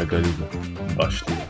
[0.00, 0.28] La Galiga
[0.98, 1.40] başlıyor.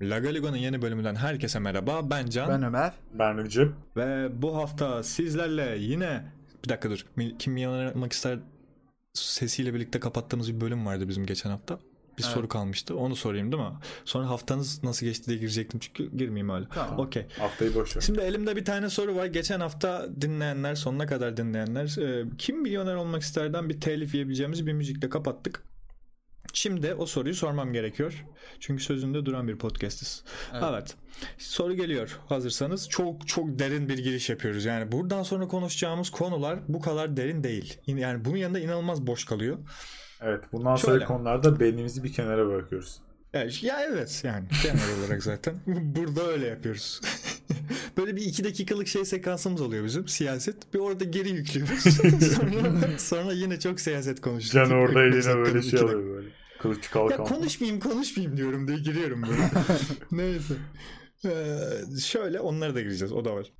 [0.00, 2.10] La Galiga'nın yeni bölümünden herkese merhaba.
[2.10, 2.48] Ben Can.
[2.48, 2.92] Ben Ömer.
[3.12, 3.72] Ben Recep.
[3.96, 6.22] Ve bu hafta sizlerle yine...
[6.64, 7.06] Bir dakika dur.
[7.38, 8.38] Kim olmak ister
[9.14, 11.78] sesiyle birlikte kapattığımız bir bölüm vardı bizim geçen hafta.
[12.18, 12.34] Bir Evet.
[12.34, 12.96] soru kalmıştı.
[12.96, 13.70] Onu sorayım değil mi?
[14.04, 16.68] Sonra haftanız nasıl geçti diye girecektim çünkü girmeyeyim hala.
[16.68, 16.98] Tamam.
[16.98, 17.26] Okey.
[17.38, 18.00] Haftayı boş ver.
[18.00, 19.26] Şimdi elimde bir tane soru var.
[19.26, 24.72] Geçen hafta dinleyenler, sonuna kadar dinleyenler e, kim milyoner olmak isterden bir telif yiyebileceğimiz bir
[24.72, 25.62] müzikle kapattık.
[26.52, 28.24] Şimdi o soruyu sormam gerekiyor.
[28.60, 30.24] Çünkü sözünde duran bir podcastiz.
[30.52, 30.64] Evet.
[30.70, 30.94] Evet.
[31.38, 32.18] Soru geliyor.
[32.28, 34.64] Hazırsanız çok çok derin bir giriş yapıyoruz.
[34.64, 37.78] Yani buradan sonra konuşacağımız konular bu kadar derin değil.
[37.86, 39.58] Yani bunun yanında inanılmaz boş kalıyor.
[40.22, 40.92] Evet bundan Şöyle.
[40.92, 43.00] sonraki konularda beynimizi bir kenara bırakıyoruz.
[43.32, 47.00] Ya, ya evet yani genel olarak zaten burada öyle yapıyoruz.
[47.96, 50.74] Böyle bir iki dakikalık şey sekansımız oluyor bizim siyaset.
[50.74, 51.82] Bir orada geri yüklüyoruz.
[52.36, 54.70] sonra, sonra yine çok siyaset konuşuyoruz.
[54.70, 56.28] Can orada 45 eline böyle şey alıyor böyle.
[56.58, 57.24] Kılıç Ya kalkan.
[57.26, 59.50] konuşmayayım konuşmayayım diyorum diye giriyorum böyle.
[60.12, 60.54] Neyse.
[61.24, 63.52] Ee, şöyle onlara da gireceğiz o da var.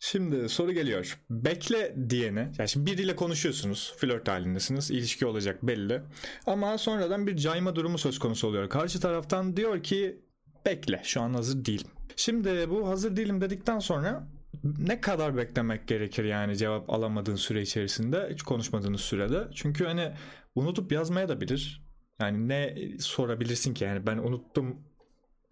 [0.00, 1.18] Şimdi soru geliyor.
[1.30, 6.02] Bekle diyene, yani şimdi biriyle konuşuyorsunuz, flört halindesiniz, ilişki olacak belli.
[6.46, 8.68] Ama sonradan bir cayma durumu söz konusu oluyor.
[8.68, 10.20] Karşı taraftan diyor ki
[10.66, 11.90] bekle, şu an hazır değilim.
[12.16, 14.28] Şimdi bu hazır değilim dedikten sonra
[14.78, 19.48] ne kadar beklemek gerekir yani cevap alamadığın süre içerisinde, hiç konuşmadığınız sürede.
[19.54, 20.12] Çünkü hani
[20.54, 21.88] unutup yazmaya da bilir.
[22.20, 24.76] Yani ne sorabilirsin ki yani ben unuttum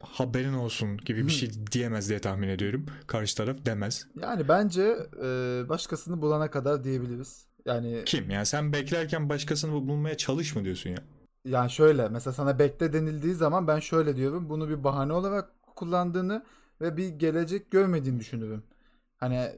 [0.02, 2.86] haberin olsun gibi bir şey diyemez diye tahmin ediyorum.
[3.06, 4.06] Karşı taraf demez.
[4.20, 4.82] Yani bence
[5.22, 5.28] e,
[5.68, 7.46] başkasını bulana kadar diyebiliriz.
[7.64, 8.30] Yani Kim?
[8.30, 10.98] Yani sen beklerken başkasını bulmaya çalış mı diyorsun ya?
[11.44, 14.48] yani şöyle mesela sana bekle denildiği zaman ben şöyle diyorum.
[14.48, 16.44] Bunu bir bahane olarak kullandığını
[16.80, 18.62] ve bir gelecek görmediğini düşünürüm.
[19.16, 19.50] Hani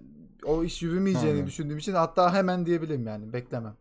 [0.44, 1.46] o iş yürümeyeceğini Anladım.
[1.46, 3.76] düşündüğüm için hatta hemen diyebilirim yani beklemem.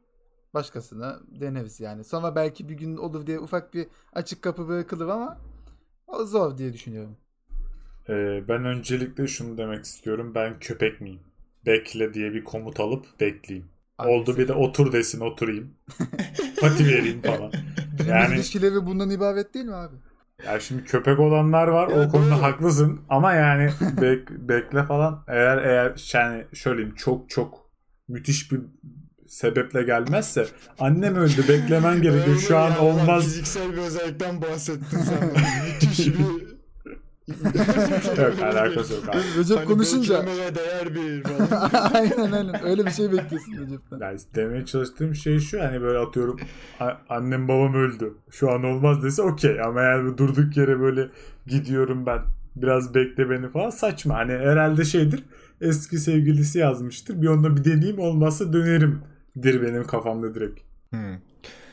[0.54, 2.04] Başkasına deneriz yani.
[2.04, 5.38] Sonra belki bir gün olur diye ufak bir açık kapı bırakılır ama
[6.08, 7.18] o zor diye düşünüyorum.
[8.10, 10.32] Ee, ben öncelikle şunu demek istiyorum.
[10.36, 11.20] Ben köpek miyim?
[11.66, 13.70] Bekle diye bir komut alıp bekleyeyim.
[13.98, 15.74] Abi Oldu bir de otur desin oturayım.
[16.60, 17.54] Pati vereyim falan.
[18.08, 19.96] Yani ilişkileri bundan ibaret değil mi abi?
[20.46, 21.88] ya şimdi köpek olanlar var.
[21.88, 22.42] Ya o konuda doğru.
[22.42, 23.02] haklısın.
[23.10, 25.24] Ama yani bek, bekle falan.
[25.28, 27.72] Eğer eğer yani şöyleyeyim çok çok
[28.08, 28.62] müthiş bir
[29.28, 30.48] sebeple gelmezse
[30.80, 32.38] annem öldü beklemen gerekiyor.
[32.38, 33.24] Şu an olmaz.
[33.24, 35.32] Fiziksel bir özellikten bahsettin sen.
[35.66, 36.58] Müthiş bir...
[38.24, 39.18] Yok alakası yok abi.
[39.40, 41.24] Recep Hani konuşunca değer bir
[41.94, 44.00] aynen aynen öyle bir şey bekliyorsun Recep'ten.
[44.00, 46.40] Yani demeye çalıştığım şey şu hani böyle atıyorum
[47.10, 48.14] annem babam öldü.
[48.32, 51.10] Şu an olmaz dese okey ama yani durduk yere böyle
[51.48, 52.20] gidiyorum ben
[52.56, 54.16] biraz bekle beni falan saçma.
[54.16, 55.24] Hani herhalde şeydir
[55.62, 57.22] eski sevgilisi yazmıştır.
[57.22, 59.02] Bir onunla bir deneyeyim olmazsa dönerim
[59.44, 60.60] dir benim kafamda direkt.
[60.90, 61.16] Hmm.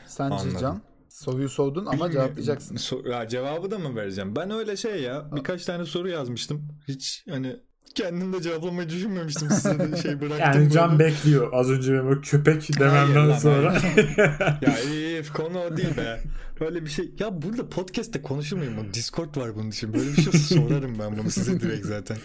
[0.07, 0.57] Sence Anladım.
[0.61, 0.81] Can?
[1.09, 2.75] Soruyu sordun ama cevaplayacaksın.
[2.75, 4.35] So- ya cevabı da mı vereceğim?
[4.35, 6.67] Ben öyle şey ya birkaç tane soru yazmıştım.
[6.87, 7.55] Hiç hani
[7.95, 10.61] kendim de cevaplamayı düşünmemiştim size de şey bıraktım.
[10.61, 11.11] Yani can böyle.
[11.11, 11.49] bekliyor.
[11.53, 13.73] Az önce benim o köpek Hayır dememden sonra.
[14.61, 16.23] Ya iyi konu o değil be.
[16.59, 17.11] Böyle bir şey.
[17.19, 18.93] Ya burada podcast'te konuşur muyum?
[18.93, 19.93] Discord var bunun için.
[19.93, 22.17] Böyle bir şey sorarım ben bunu size direkt zaten.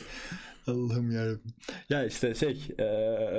[0.67, 1.55] Allah'ım yarabbim.
[1.89, 2.87] Ya işte şey e,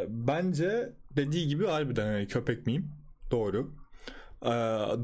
[0.10, 2.92] bence dediği gibi harbiden hani köpek miyim?
[3.32, 3.76] Doğru.
[4.46, 4.52] E,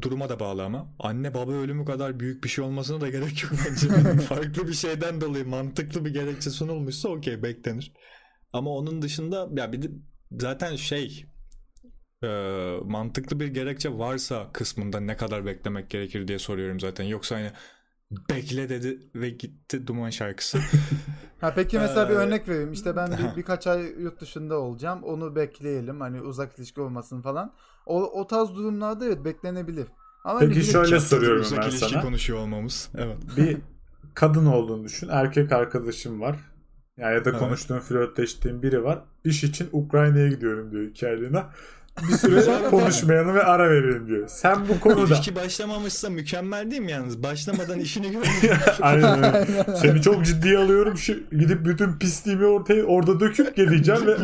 [0.01, 0.95] duruma da bağlı ama.
[0.99, 3.87] Anne baba ölümü kadar büyük bir şey olmasına da gerek yok bence.
[4.21, 7.93] Farklı bir şeyden dolayı mantıklı bir gerekçe sunulmuşsa okey beklenir.
[8.53, 9.87] Ama onun dışında ya bir de
[10.31, 11.25] zaten şey
[12.23, 12.27] e,
[12.83, 17.03] mantıklı bir gerekçe varsa kısmında ne kadar beklemek gerekir diye soruyorum zaten.
[17.03, 17.51] Yoksa hani
[18.11, 20.59] bekle dedi ve gitti Duman şarkısı.
[21.41, 22.71] Ha peki mesela bir Ee, örnek vereyim.
[22.73, 25.03] İşte ben bir, birkaç ay yurt dışında olacağım.
[25.03, 26.01] Onu bekleyelim.
[26.01, 27.53] Hani uzak ilişki olmasın falan.
[27.85, 29.87] O, o tarz durumlarda evet beklenebilir.
[30.23, 32.01] Ama Peki hani şöyle soruyorum Uzak ben ilişki sana.
[32.01, 32.89] konuşuyor olmamız.
[32.97, 33.17] Evet.
[33.37, 33.57] bir
[34.13, 35.07] kadın olduğunu düşün.
[35.09, 36.37] Erkek arkadaşım var.
[36.97, 37.39] Yani ya da Evet.
[37.39, 39.03] konuştuğun, flörtleştiğin biri var.
[39.23, 41.49] İş için Ukrayna'ya gidiyorum diyor iki aylığına.
[42.01, 44.27] Bir süre konuşmayalım ve ara verelim diyor.
[44.27, 47.23] Sen bu konuda İlişki başlamamışsa mükemmel değil mi yalnız?
[47.23, 48.29] Başlamadan işini görmek.
[48.81, 49.47] Aynen öyle.
[49.77, 50.97] Seni çok ciddiye alıyorum.
[50.97, 54.17] Şu, gidip bütün pisliğimi ortaya orada döküp geleceğim ve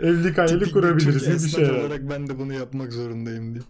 [0.08, 1.44] evlilik hayali Tipik kurabiliriz.
[1.44, 3.64] Bir şey olarak ben de bunu yapmak zorundayım diye.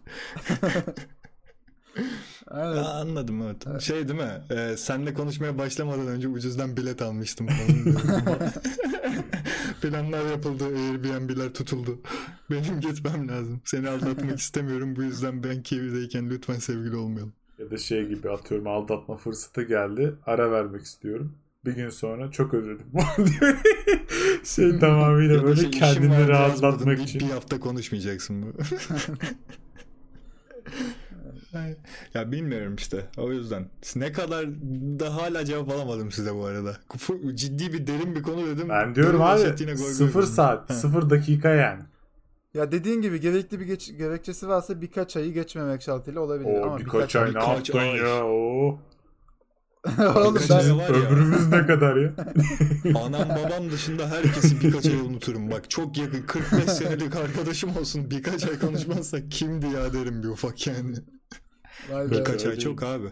[2.46, 2.76] Aynen.
[2.76, 3.82] Aa, anladım evet.
[3.82, 4.42] Şey değil mi?
[4.50, 7.46] Ee, senle konuşmaya başlamadan önce ucuzdan bilet almıştım.
[9.82, 11.98] Planlar yapıldı, Airbnb'ler tutuldu.
[12.50, 13.60] Benim gitmem lazım.
[13.64, 14.96] Seni aldatmak istemiyorum.
[14.96, 17.32] Bu yüzden ben Kiwi'deyken lütfen sevgili olmayalım.
[17.58, 20.14] Ya da şey gibi atıyorum aldatma fırsatı geldi.
[20.26, 21.32] Ara vermek istiyorum.
[21.64, 22.86] Bir gün sonra çok özledim.
[24.44, 27.20] şey tamamıyla Ya da böyle şey, kendini rahatlatmak yazmadın, için.
[27.20, 28.46] Bir, bir hafta konuşmayacaksın bu.
[32.14, 33.06] Ya bilmiyorum işte.
[33.16, 33.68] O yüzden.
[33.96, 34.46] Ne kadar
[35.00, 36.76] da hala cevap alamadım size bu arada.
[37.34, 38.68] Ciddi bir derin bir konu dedim.
[38.68, 40.32] Ben diyorum abi başlat yine goy goy 0 dedim.
[40.34, 40.74] saat.
[40.74, 41.82] 0 dakika yani.
[42.54, 46.48] Ya dediğin gibi gerekli bir geç, gerekçesi varsa birkaç ayı geçmemek şartıyla olabilir.
[46.50, 47.96] O Ama birkaç, ay ne birkaç yaptın ay.
[47.96, 48.24] ya?
[48.24, 48.78] Oo.
[50.16, 50.94] Oğlum Birkaç ben ay var ya.
[50.94, 52.12] Ömrümüz ne kadar ya?
[53.04, 55.50] Anam babam dışında herkesi birkaç ay unuturum.
[55.50, 60.66] Bak çok yakın 45 senelik arkadaşım olsun birkaç ay konuşmazsak kimdi ya derim bir ufak
[60.66, 60.96] yani.
[61.90, 62.14] Vay be.
[62.14, 63.06] Birkaç ay öyle çok abi.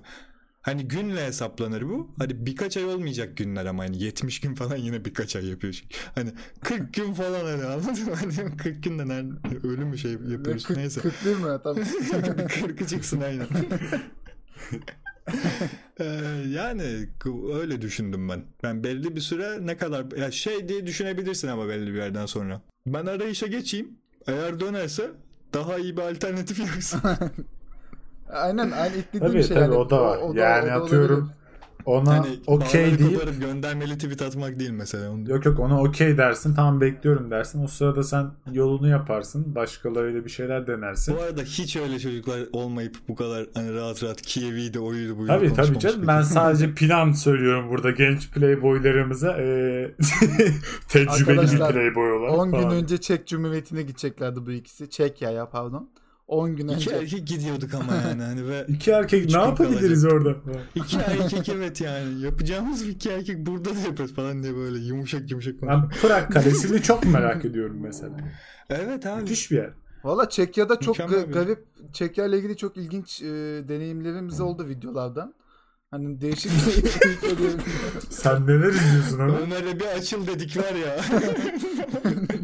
[0.63, 2.15] Hani günle hesaplanır bu.
[2.19, 5.83] Hani birkaç ay olmayacak günler ama hani 70 gün falan yine birkaç ay yapıyor.
[6.15, 8.15] Hani 40 gün falan hani anladın mı?
[8.15, 11.01] Hani 40 günde nerede ölü mü şey yapıyoruz Kırk- neyse.
[11.01, 11.59] 41 mi?
[11.65, 11.83] Tamam.
[11.85, 13.47] 40'ı çıksın aynen.
[16.01, 16.05] Ee,
[16.49, 17.09] yani
[17.55, 18.45] öyle düşündüm ben.
[18.63, 22.63] Ben belli bir süre ne kadar ya şey diye düşünebilirsin ama belli bir yerden sonra.
[22.87, 23.89] Ben arayışa geçeyim.
[24.27, 25.11] Eğer dönerse
[25.53, 27.19] daha iyi bir alternatif yoksa.
[28.33, 29.57] Aynen aynı ilk dediğim Tabii şey.
[29.57, 30.19] tabii yani o da var.
[30.23, 31.35] o yani o da atıyorum olabilir.
[31.85, 35.11] ona hani okey deyip göndermeli tweet atmak değil mesela.
[35.11, 37.65] Onu Yok yok ona okey dersin tamam bekliyorum dersin.
[37.65, 39.55] O sırada sen yolunu yaparsın.
[39.55, 41.17] Başkalarıyla bir şeyler denersin.
[41.17, 45.55] Bu arada hiç öyle çocuklar olmayıp bu kadar hani rahat rahat Kiev'iydi oydu buydu Tabii
[45.55, 46.07] tabii canım peki.
[46.09, 49.95] ben sadece plan söylüyorum burada genç playboylarımıza eee
[50.89, 52.71] tecrübeli bir Arkadaşlar, playboy olarak 10 gün falan.
[52.73, 54.91] önce Çek Cumhuriyeti'ne gideceklerdi bu ikisi.
[54.91, 55.91] Çekya ya pardon.
[56.29, 56.91] 10 gün İki önce.
[56.97, 60.37] erkek gidiyorduk ama yani hani ve İki erkek ne yapabiliriz orada?
[60.75, 65.63] iki erkek evet yani yapacağımız iki erkek burada da yaparız falan diye böyle yumuşak yumuşak.
[65.63, 68.17] Ben Prag Kalesi'ni çok merak ediyorum mesela.
[68.71, 69.21] Evet abi.
[69.21, 69.71] Müthiş bir yer.
[70.05, 73.27] Valla Çekya'da çok ga- garip Çekya ile ilgili çok ilginç e,
[73.69, 75.35] deneyimlerimiz oldu videolardan.
[75.91, 76.91] Hani değişik bir
[78.11, 79.39] Sen neler izliyorsun ama?
[79.39, 80.97] Ömer'e bir açıl dedik var ya.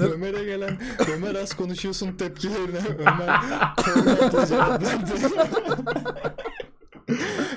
[0.00, 0.78] Ömer'e gelen
[1.16, 3.40] Ömer az konuşuyorsun tepkilerine Ömer
[3.84, 5.12] kornatla cevap verdi.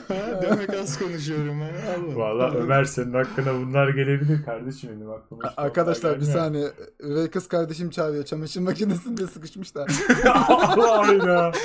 [0.08, 1.68] ha, demek az konuşuyorum ha.
[1.98, 2.16] Allah.
[2.16, 5.54] Valla Ömer senin hakkına bunlar gelebilir kardeşim benim aklıma.
[5.58, 6.68] Arkadaşlar bir saniye.
[7.00, 8.26] Üvey kız kardeşim çağırıyor.
[8.26, 9.90] Çamaşır makinesinde sıkışmışlar.
[10.24, 11.52] Hayda.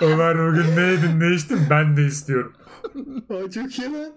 [0.00, 2.52] Ömer bugün ne yedin ne içtin ben de istiyorum.
[3.30, 4.12] Aa, çok iyi lan.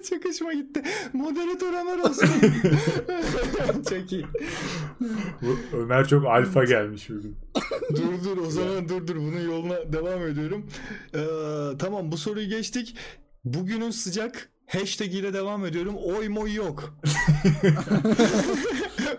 [0.10, 0.82] çok hoşuma gitti.
[1.12, 2.28] Moderatör Ömer olsun.
[3.88, 4.26] çok iyi.
[5.72, 7.36] Ömer çok alfa gelmiş bugün.
[7.96, 10.66] dur dur o zaman dur dur bunun yoluna devam ediyorum.
[11.14, 11.18] Ee,
[11.78, 12.96] tamam bu soruyu geçtik.
[13.44, 15.94] Bugünün sıcak hashtag ile devam ediyorum.
[16.04, 16.94] Oy moy yok.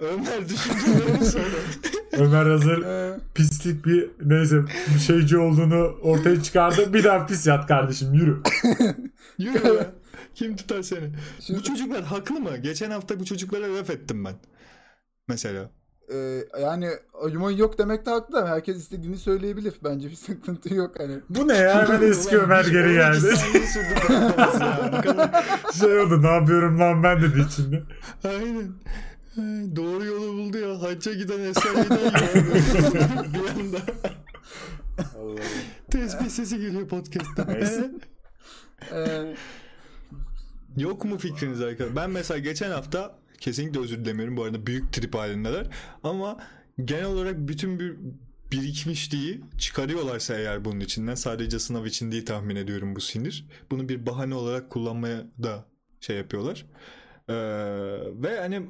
[0.01, 1.55] Ömer düşüncelerini söyle.
[2.11, 4.61] Ömer hazır Ee, pislik bir neyse
[4.95, 6.93] bir şeyci olduğunu ortaya çıkardı.
[6.93, 8.37] Bir daha pis yat kardeşim yürü.
[9.37, 10.00] Yürü be.
[10.35, 11.09] Kim tutar seni?
[11.39, 12.57] Bu Şimdi- çocuklar haklı mı?
[12.57, 14.35] Geçen hafta bu çocuklara laf ettim ben.
[15.27, 15.69] Mesela.
[16.13, 18.47] e, yani oyumun yok demek de haklı.
[18.47, 19.73] Herkes istediğini söyleyebilir.
[19.83, 21.19] Bence bir sıkıntı yok hani.
[21.29, 23.35] Bu ne ya hemen eski Ömer geri 12 geldi.
[25.69, 27.83] Bu şey oldu ne yapıyorum lan ben dedi içinde.
[28.23, 28.71] Aynen.
[29.37, 30.81] Ay, Doğru yolu buldu ya.
[30.81, 32.11] Hacca giden eser giden ya.
[33.33, 33.77] bir anda
[35.91, 37.47] tesbih sesi geliyor podcast'tan.
[37.53, 37.91] Neyse.
[38.93, 39.35] Ee,
[40.77, 41.95] Yok mu fikriniz arkadaşlar?
[41.95, 44.38] Ben mesela geçen hafta kesinlikle özür dilemiyorum.
[44.38, 45.67] Bu arada büyük trip halindeler.
[46.03, 46.38] Ama
[46.86, 47.95] genel olarak bütün bir
[48.51, 53.45] birikmişliği çıkarıyorlarsa eğer bunun içinden sadece sınav için değil tahmin ediyorum bu sinir.
[53.72, 55.65] Bunu bir bahane olarak kullanmaya da
[56.00, 56.65] şey yapıyorlar.
[57.29, 57.34] Ee,
[58.24, 58.69] ve hani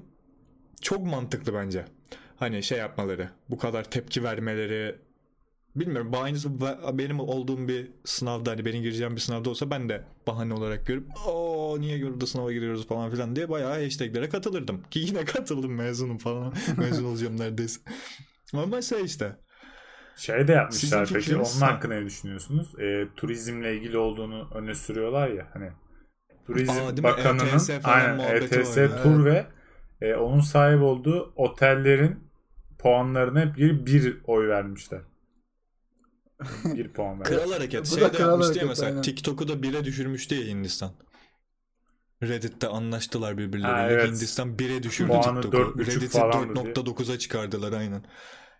[0.81, 1.85] çok mantıklı bence.
[2.35, 4.95] Hani şey yapmaları, bu kadar tepki vermeleri
[5.75, 6.11] bilmiyorum.
[6.13, 10.87] Be- benim olduğum bir sınavda hani benim gireceğim bir sınavda olsa ben de bahane olarak
[10.87, 14.83] görüp o niye burada sınava giriyoruz falan filan diye bayağı hashtaglere katılırdım.
[14.91, 16.53] Ki yine katıldım mezunum falan.
[16.77, 17.81] Mezun olacağım neredeyse.
[18.53, 19.37] Ama şey işte.
[20.15, 21.67] Şey de yapmışlar Sizin peki onun Ha.
[21.73, 22.79] hakkında ne düşünüyorsunuz?
[22.79, 25.69] Ee, turizmle ilgili olduğunu öne sürüyorlar ya hani.
[26.47, 27.03] Turizm Aa?
[27.03, 29.03] Bakanı'nın ETS aynen ETS ya.
[29.03, 29.45] tur ve
[30.01, 32.19] e, onun sahip olduğu otellerin
[32.79, 35.01] puanlarına hep bir, bir oy vermişler.
[36.65, 37.39] bir puan vermişler.
[37.39, 37.81] Kral hareket.
[37.81, 39.01] Bu Şey da de yapmıştı ya mesela aynen.
[39.01, 40.91] TikTok'u da bire düşürmüştü ya Hindistan.
[42.23, 43.67] Reddit'te anlaştılar birbirleriyle.
[43.67, 44.07] Ha, evet.
[44.07, 45.79] Hindistan 1'e düşürdü Puanı TikTok'u.
[45.79, 48.05] 4.5 Reddit'i falandı 4.9'a çıkardılar aynen.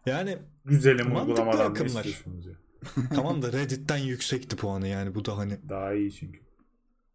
[0.06, 2.08] Yani Güzelim Mantıklı uygulamadan akımlar.
[3.16, 6.40] tamam da Reddit'ten yüksekti puanı yani bu da hani Daha iyi çünkü.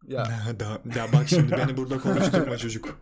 [0.07, 0.27] Ya
[0.59, 2.99] Daha, ya bak şimdi beni burada konuşturma çocuk.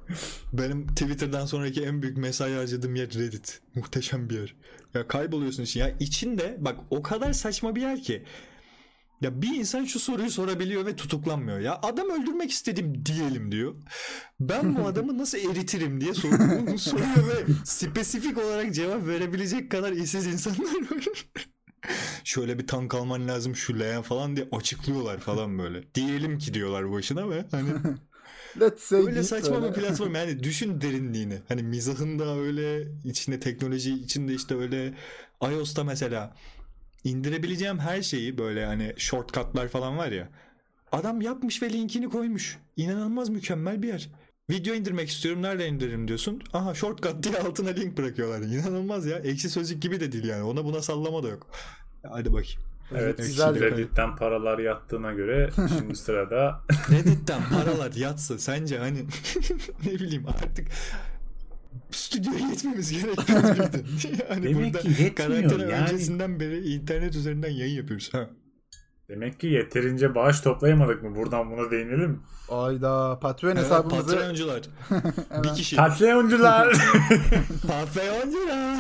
[0.54, 3.62] Benim Twitter'dan sonraki en büyük mesai harcadığım yer Reddit.
[3.76, 4.56] Muhteşem bir yer.
[4.94, 5.80] Ya kayboluyorsun için.
[5.80, 8.26] Ya içinde bak o kadar saçma bir yer ki.
[9.22, 11.60] Ya bir insan şu soruyu sorabiliyor ve tutuklanmıyor.
[11.60, 13.76] Ya adam öldürmek istedim diyelim diyor.
[14.40, 16.30] Ben bu adamı nasıl eritirim diye sor
[16.78, 21.06] soruyor ve spesifik olarak cevap verebilecek kadar işsiz insanlar var.
[22.24, 25.84] Şöyle bir tank alman lazım şu leğen falan diye açıklıyorlar falan böyle.
[25.96, 27.70] Diyelim ki diyorlar başına ve hani
[28.60, 31.38] Let's say öyle saçma bir platform yani düşün derinliğini.
[31.48, 34.94] Hani mizahında öyle içinde teknoloji içinde işte öyle
[35.42, 36.36] iOS'ta mesela
[37.04, 40.30] indirebileceğim her şeyi böyle hani shortcutlar falan var ya.
[40.92, 42.58] Adam yapmış ve linkini koymuş.
[42.78, 44.10] İnanılmaz mükemmel bir yer.
[44.50, 45.42] Video indirmek istiyorum.
[45.42, 46.42] Nereden indiririm diyorsun.
[46.54, 48.42] Aha shortcut diye altına link bırakıyorlar.
[48.42, 49.18] İnanılmaz ya.
[49.18, 50.44] Ekşi sözlük gibi de değil yani.
[50.44, 51.48] Ona buna sallama da yok.
[52.12, 52.62] Hadi bakayım.
[52.96, 55.50] Evet, güzel bir- Reddit'ten paralar yattığına göre
[55.80, 56.62] şimdi sırada
[56.92, 58.98] Reddit'ten paralar yatsa sence hani
[59.86, 60.68] ne bileyim artık
[61.92, 63.84] stüdyoya gitmemiz gerekiyor muydu?
[64.30, 65.84] hani Demek burada ki yetmiyor karantina yani.
[65.84, 68.14] öncesinden beri internet üzerinden yayın yapıyoruz.
[68.14, 68.30] Ha.
[69.10, 71.16] Demek ki yeterince bağış toplayamadık mı?
[71.16, 72.22] Buradan buna değinelim?
[72.50, 74.62] Ayda Patreon Evet, hesabımızı Patreoncular.
[74.92, 75.76] bir hemen kişi.
[75.76, 76.68] Patreoncular.
[77.68, 78.78] Patreoncular.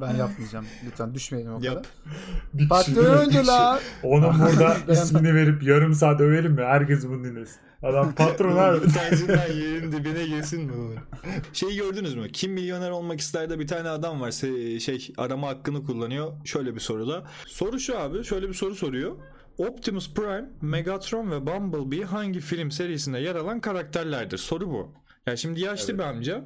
[0.00, 0.66] Ben yapmayacağım.
[0.86, 1.72] Lütfen düşmeyelim o kadar.
[1.72, 1.86] Yap.
[2.54, 2.68] Bir kişi.
[2.68, 3.80] Patreoncular.
[4.02, 6.62] Onun burada ismini verip yarım saat överim mi?
[6.62, 7.56] Herkes bunu dinlesin.
[7.82, 8.76] Adam patron abi.
[8.76, 10.72] Utancından yerin dibine girsin mi?
[10.76, 10.94] bu?
[11.52, 12.28] Şeyi gördünüz mü?
[12.32, 14.30] Kim milyoner olmak ister de bir tane adam var.
[14.80, 16.32] Şey arama hakkını kullanıyor.
[16.44, 17.24] Şöyle bir soruda.
[17.46, 18.24] Soru şu abi.
[18.24, 19.12] Şöyle bir soru soruyor.
[19.58, 24.38] Optimus Prime, Megatron ve Bumblebee hangi film serisinde yer alan karakterlerdir?
[24.38, 24.92] Soru bu.
[25.26, 26.00] Ya şimdi yaşlı Evet.
[26.00, 26.44] bir amca.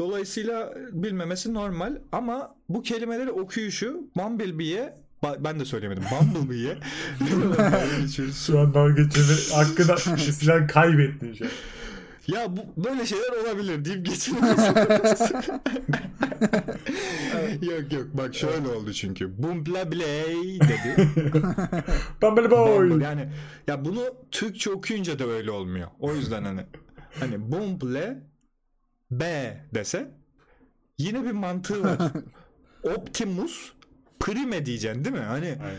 [0.00, 4.94] Dolayısıyla bilmemesi normal ama bu kelimeleri okuyuşu Bumblebee'ye
[5.38, 6.02] ben de söylemedim.
[6.10, 6.78] Bumblebee'ye
[8.46, 11.50] Şu an dalga geçeni hakkında silah kaybettin şu an.
[12.26, 14.64] Ya bu böyle şeyler olabilir deyip geçiniyoruz.
[17.62, 19.42] yok yok bak şöyle oldu çünkü.
[19.42, 21.08] Bumbla Bley dedi.
[22.22, 22.90] Bumble Boy.
[22.90, 23.04] Bumble.
[23.04, 23.28] Yani
[23.66, 25.88] ya bunu Türkçe okuyunca da öyle olmuyor.
[26.00, 26.66] O yüzden hani
[27.20, 28.29] hani Bumble
[29.10, 30.10] B dese
[30.98, 31.98] yine bir mantığı var.
[32.82, 33.72] Optimus
[34.20, 35.22] Prime diyeceksin değil mi?
[35.22, 35.78] Hani Aynen.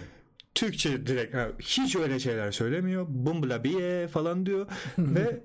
[0.56, 3.06] Türkçe direkt ha, hiç öyle şeyler söylemiyor.
[3.10, 5.42] Bumblebee falan diyor ve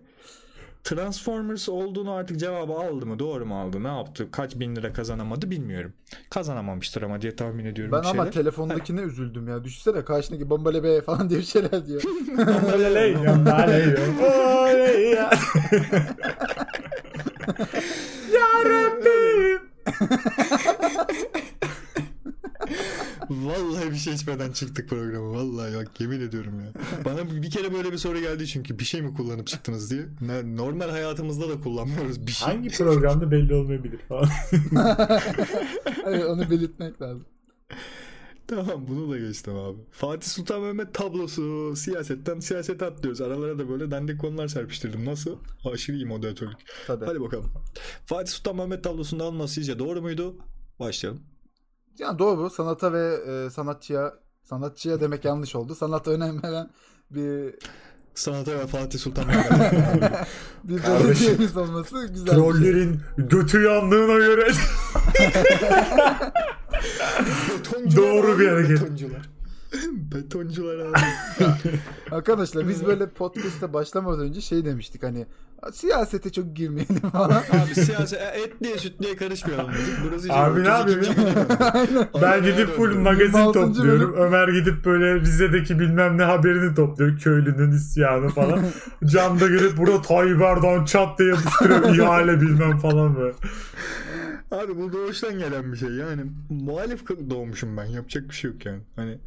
[0.86, 3.18] Transformers olduğunu artık cevabı aldı mı?
[3.18, 3.82] Doğru mu aldı?
[3.82, 4.30] Ne yaptı?
[4.30, 5.92] Kaç bin lira kazanamadı bilmiyorum.
[6.30, 9.64] Kazanamamıştır ama diye tahmin ediyorum Ben ama telefondakine üzüldüm ya.
[9.64, 12.02] Düşünsene karşındaki bombale be falan diye bir şeyler diyor.
[12.28, 13.16] Bumble
[13.96, 15.30] Bumble Oley ya.
[18.32, 19.60] Ya Rabbim.
[23.30, 25.30] Vallahi bir şey içmeden çıktık programı.
[25.30, 26.72] Vallahi bak yemin ediyorum ya.
[27.04, 30.06] Bana bir kere böyle bir soru geldi çünkü bir şey mi kullanıp çıktınız diye.
[30.20, 32.48] Ne- Normal hayatımızda da kullanmıyoruz bir şey.
[32.48, 34.28] Hangi programda belli olmayabilir falan.
[36.06, 37.26] evet, onu belirtmek lazım.
[38.48, 39.78] Tamam bunu da geçtim abi.
[39.90, 43.20] Fatih Sultan Mehmet tablosu siyasetten siyasete atlıyoruz.
[43.20, 45.04] Aralara da böyle dandik konular serpiştirdim.
[45.04, 45.36] Nasıl?
[45.72, 46.58] Aşırı iyi moderatörlük.
[46.86, 47.04] Tabii.
[47.04, 47.50] Hadi bakalım.
[48.06, 50.34] Fatih Sultan Mehmet tablosunda alınması sizce doğru muydu?
[50.80, 51.22] Başlayalım.
[51.98, 55.74] Yani doğru sanata ve e, sanatçıya sanatçıya demek yanlış oldu.
[55.74, 56.70] Sanata önem veren
[57.10, 57.54] bir
[58.14, 60.12] Sanata ve Fatih Sultan Mehmet.
[60.64, 62.26] bir belediyemiz olması güzel.
[62.26, 62.34] şey.
[62.34, 64.52] Trollerin götü yandığına göre
[67.96, 68.80] Doğru bir hareket.
[70.16, 70.86] Betoncular.
[70.86, 71.00] Abi.
[72.10, 75.26] Arkadaşlar biz böyle podcast'te başlamadan önce şey demiştik hani
[75.72, 77.30] siyasete çok girmeyelim falan.
[77.52, 79.94] abi siyaset e, etliye sütliye karışmayalım dedik.
[80.04, 81.20] Burası Abi ne 32.
[81.20, 82.08] yapayım?
[82.22, 83.52] ben gidip full magazin 26.
[83.52, 84.00] topluyorum.
[84.00, 84.14] bölüm.
[84.14, 87.18] Ömer gidip böyle Rize'deki bilmem ne haberini topluyor.
[87.18, 88.60] Köylünün isyanı falan.
[89.04, 91.94] Camda görüp burada Tayyip Erdoğan çat diye yapıştırıyor.
[91.94, 93.34] ihale bilmem falan böyle.
[94.50, 98.80] Abi bu doğuştan gelen bir şey yani muhalif doğmuşum ben yapacak bir şey yok yani
[98.96, 99.18] hani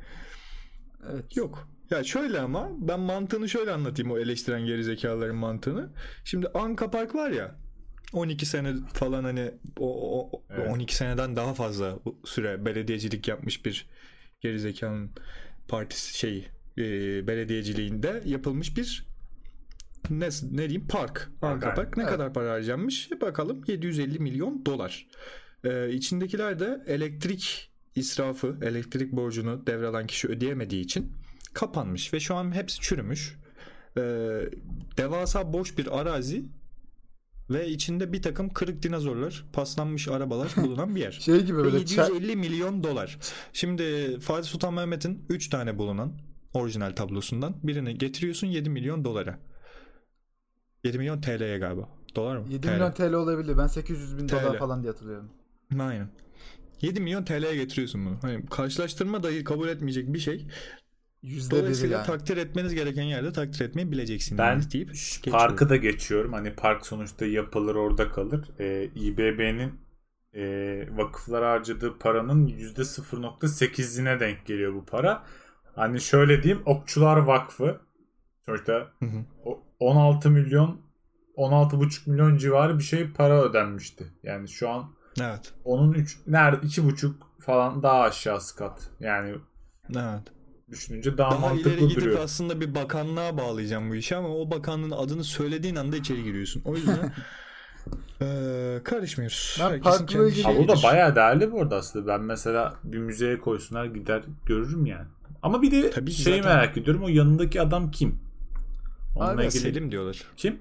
[1.14, 1.38] Evet.
[1.38, 5.90] yok ya şöyle ama ben mantığını şöyle anlatayım o eleştiren gerizekalıların mantığını
[6.24, 7.56] şimdi Anka Park var ya
[8.14, 10.70] 12 sene falan hani o, o- Evet.
[10.72, 13.90] 12 seneden daha fazla süre belediyecilik yapmış bir
[14.42, 15.12] gerizekalının
[15.68, 16.84] partisi şey e,
[17.28, 19.10] belediyeciliğinde yapılmış bir
[20.10, 21.32] ne, ne diyeyim park.
[21.42, 21.74] Anka.
[21.74, 22.14] Park ne Evet.
[22.14, 23.10] kadar para harcanmış?
[23.22, 25.08] Bakalım 750 milyon dolar.
[25.64, 31.12] Ee, içindekiler de elektrik israfı, elektrik borcunu devralan kişi ödeyemediği için
[31.54, 33.40] kapanmış ve şu an hepsi çürümüş.
[33.98, 34.02] Ee,
[34.98, 36.46] devasa boş bir arazi
[37.50, 41.12] ve içinde bir takım kırık dinozorlar, paslanmış arabalar bulunan bir yer.
[41.12, 43.20] Şey gibi böyle çay- 750 milyon dolar.
[43.54, 46.14] Şimdi Fatih Sultan Mehmet'in 3 tane bulunan
[46.54, 49.40] orijinal tablosundan birini getiriyorsun 7 milyon dolara.
[50.84, 51.90] 7 milyon TL'ye galiba.
[52.16, 52.46] Dolar mı?
[52.50, 52.72] 7 TL.
[52.72, 53.58] milyon TL olabilir.
[53.58, 54.32] Ben 800 bin TL.
[54.32, 55.30] dolar falan diye hatırlıyorum.
[55.80, 56.10] Aynen.
[56.82, 58.20] 7 milyon TL'ye getiriyorsun bunu.
[58.22, 60.48] Hani karşılaştırma dahi kabul etmeyecek bir şey.
[61.24, 62.06] Yüzde biri Dolayısıyla yani.
[62.08, 65.32] takdir etmeniz gereken yerde takdir etmeyi bileceksiniz Ben deyip geçiyorum.
[65.32, 66.34] parkı da geçiyorum.
[66.34, 68.50] Hani park sonuçta yapılır orada kalır.
[68.60, 69.74] Ee, İBB'nin
[70.36, 75.24] e, vakıflara harcadığı paranın %0.8'ine denk geliyor bu para.
[75.76, 77.82] Hani şöyle diyeyim Okçular Vakfı
[78.46, 79.26] sonuçta Hı hı.
[79.46, 80.82] o- 16 milyon
[81.36, 84.08] 16,5 milyon civarı bir şey para ödenmişti.
[84.24, 85.54] Yani şu an Evet.
[85.66, 88.90] onun 3 nerede 2,5 falan daha aşağısı kat.
[89.00, 89.36] Yani
[89.96, 90.22] Evet.
[90.72, 92.20] düşününce daha, Daha mantıklı ileri gidip duruyor.
[92.24, 96.62] aslında bir bakanlığa bağlayacağım bu işi ama o bakanlığın adını söylediğin anda içeri giriyorsun.
[96.66, 97.14] O yüzden
[98.22, 99.58] eee, karışmıyoruz.
[99.60, 102.08] Ben parkla ilgili- bu da bayağı değerli bu arada aslında.
[102.08, 105.08] Ben mesela bir müzeye koysunlar gider görürüm yani.
[105.42, 107.04] Ama bir de Tabii şeyi zaten- merak ediyorum.
[107.04, 108.20] O yanındaki adam kim?
[109.16, 110.24] Onunla Abi, ilgili Selim diyorlar.
[110.38, 110.60] kim?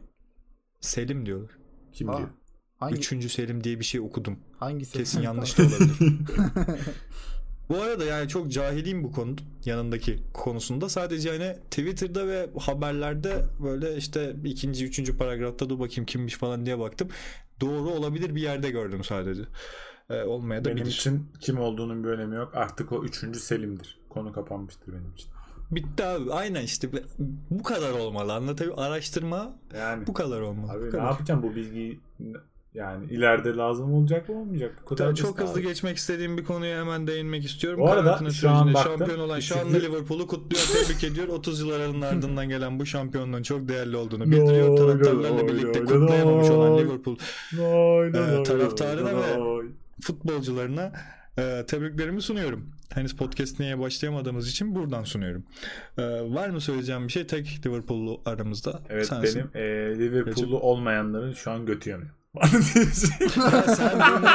[0.80, 1.50] Selim diyorlar.
[1.92, 2.28] Kim Aa, diyor?
[2.78, 4.38] Hangi, Üçüncü Selim diye bir şey okudum.
[4.58, 4.98] hangisi?
[4.98, 5.92] Kesin yanlış da olabilir.
[7.68, 10.88] Bu arada yani çok cahiliyim bu konu yanındaki konusunda.
[10.88, 16.78] Sadece hani Twitter'da ve haberlerde böyle işte ikinci, üçüncü paragrafta dur bakayım kimmiş falan diye
[16.78, 17.08] baktım.
[17.60, 19.42] Doğru olabilir bir yerde gördüm sadece.
[20.10, 20.90] Ee, olmaya da Benim bilir.
[20.90, 22.52] için kim olduğunun bir önemi yok.
[22.54, 23.98] Artık o üçüncü Selim'dir.
[24.08, 25.28] Konu kapanmıştır benim için.
[25.70, 26.32] Bitti abi.
[26.32, 26.88] Aynen işte
[27.50, 28.34] bu kadar olmalı.
[28.34, 30.72] Anlatabiliyor Araştırma Yani bu kadar olmalı.
[30.72, 31.04] abi Bu ne kadar.
[31.04, 32.00] yapacağım bu bilgiyi
[32.74, 34.74] yani ileride lazım olacak mı olmayacak?
[34.82, 35.62] Bu kadar çok hızlı abi.
[35.62, 37.80] geçmek istediğim bir konuya hemen değinmek istiyorum.
[37.80, 38.92] Bu arada Karantina şu an baktım.
[38.98, 41.28] şampiyon olan şu anda Liverpool'u kutluyor, tebrik ediyor.
[41.28, 44.76] 30 yılların ardından gelen bu şampiyonluğun çok değerli olduğunu bildiriyor.
[44.76, 46.78] Taraftarlarla birlikte lay, kutlayamamış olan.
[46.78, 47.16] Liverpool
[47.58, 49.68] lay, taraftarına ve-
[50.02, 50.92] futbolcularına
[51.38, 52.70] e, tebriklerimi sunuyorum.
[52.94, 55.44] Henüz podcast niye başlayamadığımız için buradan sunuyorum.
[55.98, 56.02] E,
[56.34, 57.26] var mı söyleyeceğim bir şey?
[57.26, 58.80] Tek Liverpool'lu aramızda.
[58.88, 59.50] Evet sensin.
[59.54, 62.10] benim e, Liverpool'lu olmayanların şu an götü yanıyor.
[62.38, 64.28] Ya sen bunu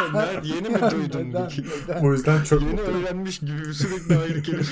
[0.44, 1.20] yeni mi duydun?
[1.30, 1.50] Neden?
[1.88, 2.04] Neden?
[2.04, 3.04] o yüzden çok Yeni mutluyum.
[3.04, 4.64] öğrenmiş gibi sürekli ayrı kelime.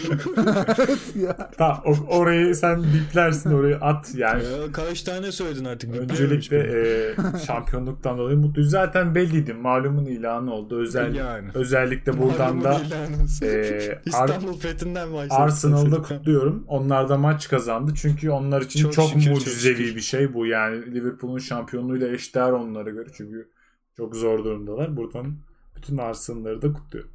[1.27, 1.49] ya.
[1.57, 4.43] Ha, o- orayı sen biplersin orayı at yani.
[4.43, 5.95] Ya, kaç tane söyledin artık?
[5.95, 8.69] Öncelikle e, şampiyonluktan dolayı mutluyuz.
[8.71, 9.53] Zaten belliydi.
[9.53, 10.79] Malumun ilanı oldu.
[10.81, 11.47] Özel, Yani.
[11.53, 13.51] Özellikle buradan da Malumun ilanı.
[13.51, 15.33] e, Ar- İstanbul fethinden başladı.
[15.39, 16.63] Arsenal'da kutluyorum.
[16.67, 17.91] Onlar da maç kazandı.
[17.95, 19.95] Çünkü onlar için Çok çok, şükür, çok mucizevi şükür.
[19.95, 20.45] bir şey bu.
[20.45, 23.07] Yani Liverpool'un şampiyonluğuyla eşdeğer onlara göre.
[23.13, 23.51] Çünkü
[23.97, 24.97] çok zor durumdalar.
[24.97, 25.37] Buradan
[25.75, 27.11] bütün Arsenal'ları da kutluyorum.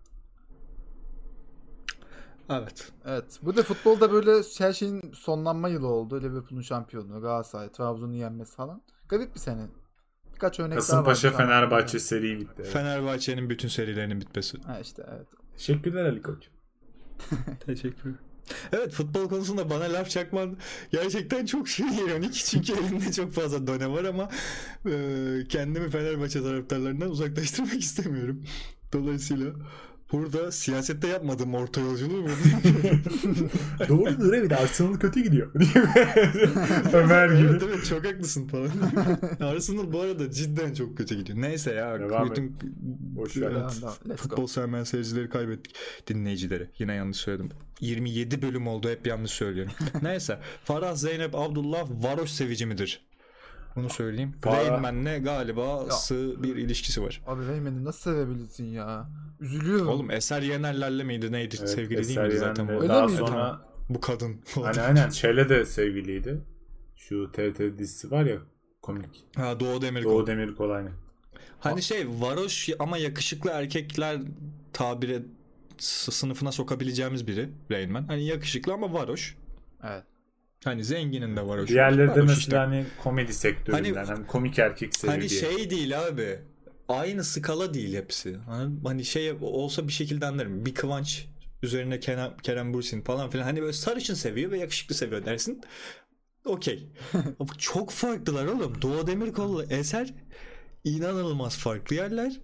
[2.51, 2.93] Evet.
[3.05, 3.39] Evet.
[3.43, 6.23] Bu da futbolda böyle her şeyin sonlanma yılı oldu.
[6.23, 8.83] Liverpool'un şampiyonluğu, Galatasaray, Trabzon'un yenmesi falan.
[9.09, 9.67] Garip bir sene.
[10.35, 11.05] Birkaç örnek daha var.
[11.05, 11.35] Kasımpaşa an.
[11.35, 12.53] Fenerbahçe seri bitti.
[12.57, 12.69] Evet.
[12.69, 14.63] Fenerbahçe'nin bütün serilerinin bitmesi.
[14.63, 15.27] Ha işte evet.
[15.57, 16.49] Teşekkürler Ali Koç.
[17.67, 18.15] Teşekkür
[18.73, 20.57] Evet futbol konusunda bana laf çakman
[20.93, 24.31] gerçekten çok şey ironik çünkü elimde çok fazla done var ama
[24.87, 24.93] e,
[25.49, 28.45] kendimi Fenerbahçe taraftarlarından uzaklaştırmak istemiyorum.
[28.93, 29.53] Dolayısıyla
[30.12, 33.88] burada siyasette yapmadığım orta yolculuğu burada.
[33.88, 35.51] Doğrudur evet Arsenal kötü gidiyor.
[36.92, 37.49] Ömer gibi.
[37.49, 38.71] evet evet çok haklısın falan.
[39.40, 41.38] Arsenal bu arada cidden çok kötü gidiyor.
[41.38, 42.01] Neyse ya.
[42.01, 42.57] Devam bütün,
[43.16, 43.53] Boş ver.
[44.07, 44.19] Evet.
[44.19, 45.75] Futbol sevmeyen seyircileri kaybettik.
[46.07, 46.71] Dinleyicileri.
[46.79, 47.51] Yine yanlış söyledim.
[47.81, 49.73] 27 bölüm oldu hep yanlış söylüyorum.
[50.03, 50.38] Neyse.
[50.64, 53.06] Farah Zeynep Abdullah varoş sevici midir?
[53.77, 54.33] Bunu söyleyeyim.
[54.47, 57.23] Rain Man'le galiba sığ bir ilişkisi var.
[57.27, 59.09] Abi Rayman'i nasıl sevebilirsin ya?
[59.41, 59.89] Üzülüyorum.
[59.89, 61.57] Oğlum Eser Yener'lerle miydi neydi?
[61.59, 62.69] Evet, Sevgili değil Eser miydi zaten?
[62.69, 63.19] bu Daha miydi?
[63.19, 64.41] sonra Bu kadın.
[64.65, 65.11] Aynen aynen.
[65.11, 66.41] Şeyle de sevgiliydi.
[66.97, 68.37] Şu TRT dizisi var ya
[68.83, 69.25] komik.
[69.37, 70.11] Ha, Doğu Demirkol.
[70.11, 70.91] Doğu Demirkol aynı.
[71.61, 74.21] Hani şey varoş ama yakışıklı erkekler
[74.73, 75.23] tabire
[75.79, 78.05] sınıfına sokabileceğimiz biri Rain Man.
[78.07, 79.37] Hani yakışıklı ama varoş.
[79.85, 80.05] Evet.
[80.64, 81.69] Hani zenginin de varoş.
[81.71, 82.57] Diğerleri de mesela işte.
[82.57, 83.95] hani komedi sektöründen.
[83.95, 85.40] Hani- Hani, komik erkek sevi Hani diye.
[85.40, 86.38] şey değil abi.
[86.88, 88.37] Aynı skala değil hepsi.
[88.37, 90.66] Hani, hani şey olsa bir şekilde anlarım.
[90.66, 91.27] Bir Kıvanç
[91.62, 93.45] üzerine Kerem, Kerem Bürsin falan filan.
[93.45, 95.61] Hani böyle sarışın seviyor ve yakışıklı seviyor dersin.
[96.45, 96.88] Okey.
[97.59, 98.83] Çok farklılar oğlum.
[98.83, 100.14] Doğu Demirkol'la Eser
[100.85, 102.40] inanılmaz farklı yerler.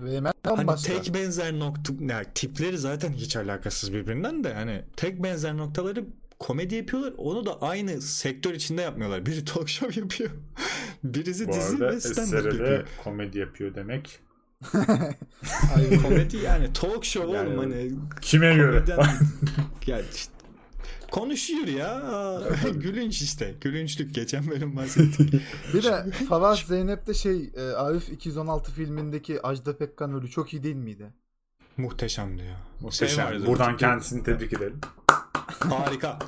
[0.00, 1.02] Rayman Hani bambaşka.
[1.02, 6.04] tek benzer nokta yani tipleri zaten hiç alakasız birbirinden de hani tek benzer noktaları
[6.38, 7.12] komedi yapıyorlar.
[7.18, 9.26] Onu da aynı sektör içinde yapmıyorlar.
[9.26, 10.30] Biri talk show yapıyor.
[11.04, 12.86] Birisi Bu dizi arada ve stand-up yapıyor.
[13.04, 14.18] komedi yapıyor demek.
[15.76, 18.70] Ay, komedi yani talk show Yani oğlum hani Kime göre?
[18.70, 18.98] komedyen
[19.86, 20.32] ya işte
[21.10, 22.02] konuşuyor ya
[22.74, 25.32] gülünç işte gülünçlük geçen bölüm bahsettik
[25.74, 30.62] Bir de Favaz Zeynep de şey e, Arif 216 filmindeki Ajda Pekkan ölü çok iyi
[30.62, 31.06] değil miydi?
[31.76, 33.28] muhteşemdi ya Muhteşem.
[33.38, 34.80] Şey Buradan kendisini tebrik edelim.
[35.70, 36.18] Harika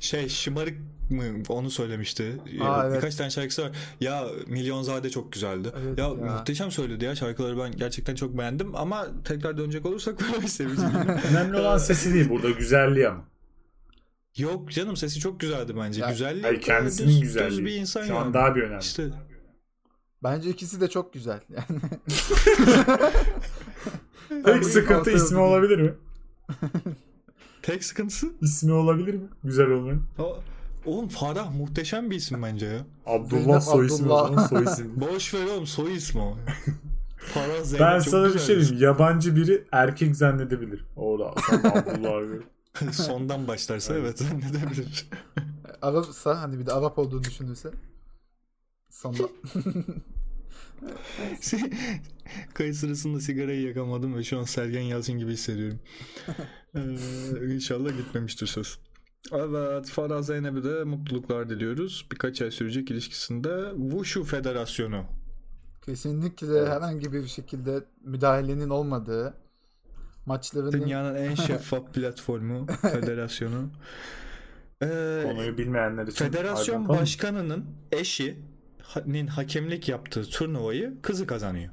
[0.00, 0.74] şey şımarık
[1.10, 2.36] mı onu söylemişti.
[2.60, 2.96] Aa, evet.
[2.96, 3.70] Birkaç tane şarkısı var.
[4.00, 5.72] Ya Milyonzade çok güzeldi.
[5.82, 6.10] Evet ya, ya.
[6.14, 10.92] muhteşem söyledi ya şarkıları ben gerçekten çok beğendim ama tekrar dönecek olursak böyle seveceğim.
[11.30, 13.24] Önemli olan sesi değil burada güzelliği ama.
[14.36, 16.00] Yok canım sesi çok güzeldi bence.
[16.00, 17.50] Ya, Güzelliği Hayır kendisinin düz- güzelliği.
[17.58, 18.34] düz bir insan Şu an yani.
[18.34, 18.82] daha bir önemli.
[18.82, 19.08] İşte
[20.22, 21.40] Bence ikisi de çok güzel.
[21.50, 21.80] Yani
[24.44, 25.94] Tek sıkıntı ismi olabilir mi?
[27.62, 29.28] tek sıkıntısı İsmi olabilir mi?
[29.44, 30.02] Güzel olmayan.
[30.86, 32.86] oğlum Farah muhteşem bir isim bence ya.
[33.06, 35.00] Abdullah soy ismi o zaman soy ismi.
[35.00, 36.36] Boş ver oğlum soy ismi o.
[37.16, 38.84] Farah Zeynep Ben çok sana bir güzel şey diyeyim.
[38.84, 40.84] Yabancı biri erkek zannedebilir.
[40.96, 42.92] Orada sonra Abdullah abi.
[42.92, 45.08] Sondan başlarsa evet zannedebilir.
[45.82, 47.70] Arapsa hani bir de Arap olduğunu düşünürse.
[48.90, 49.18] Sonra
[52.54, 55.78] Kayıt sırasında sigarayı yakamadım ve şu an Sergen Yalçın gibi hissediyorum.
[56.74, 58.78] ee, inşallah gitmemiştir söz.
[59.32, 62.06] Evet Farah Zeynep'e de mutluluklar diliyoruz.
[62.12, 65.04] Birkaç ay sürecek ilişkisinde Wushu Federasyonu.
[65.86, 69.34] kesinlikle herhangi bir şekilde müdahalenin olmadığı
[70.26, 73.70] maçlarının Dünyanın en şeffaf platformu federasyonu.
[74.82, 76.24] Ee, Konuyu bilmeyenler için.
[76.24, 77.64] Federasyon başkanının
[78.94, 81.70] eşinin hakemlik yaptığı turnuvayı kızı kazanıyor.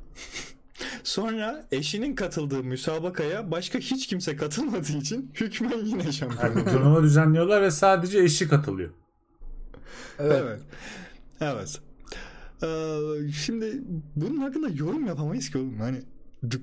[1.03, 7.61] Sonra eşinin katıldığı müsabakaya başka hiç kimse katılmadığı için hükmen yine şampiyon Yani turnuva düzenliyorlar
[7.61, 8.89] ve sadece eşi katılıyor.
[10.19, 10.41] evet.
[10.43, 10.61] Evet.
[11.41, 11.79] Evet.
[12.63, 13.81] Ee, şimdi
[14.15, 15.79] bunun hakkında yorum yapamayız ki oğlum.
[15.79, 16.01] Hani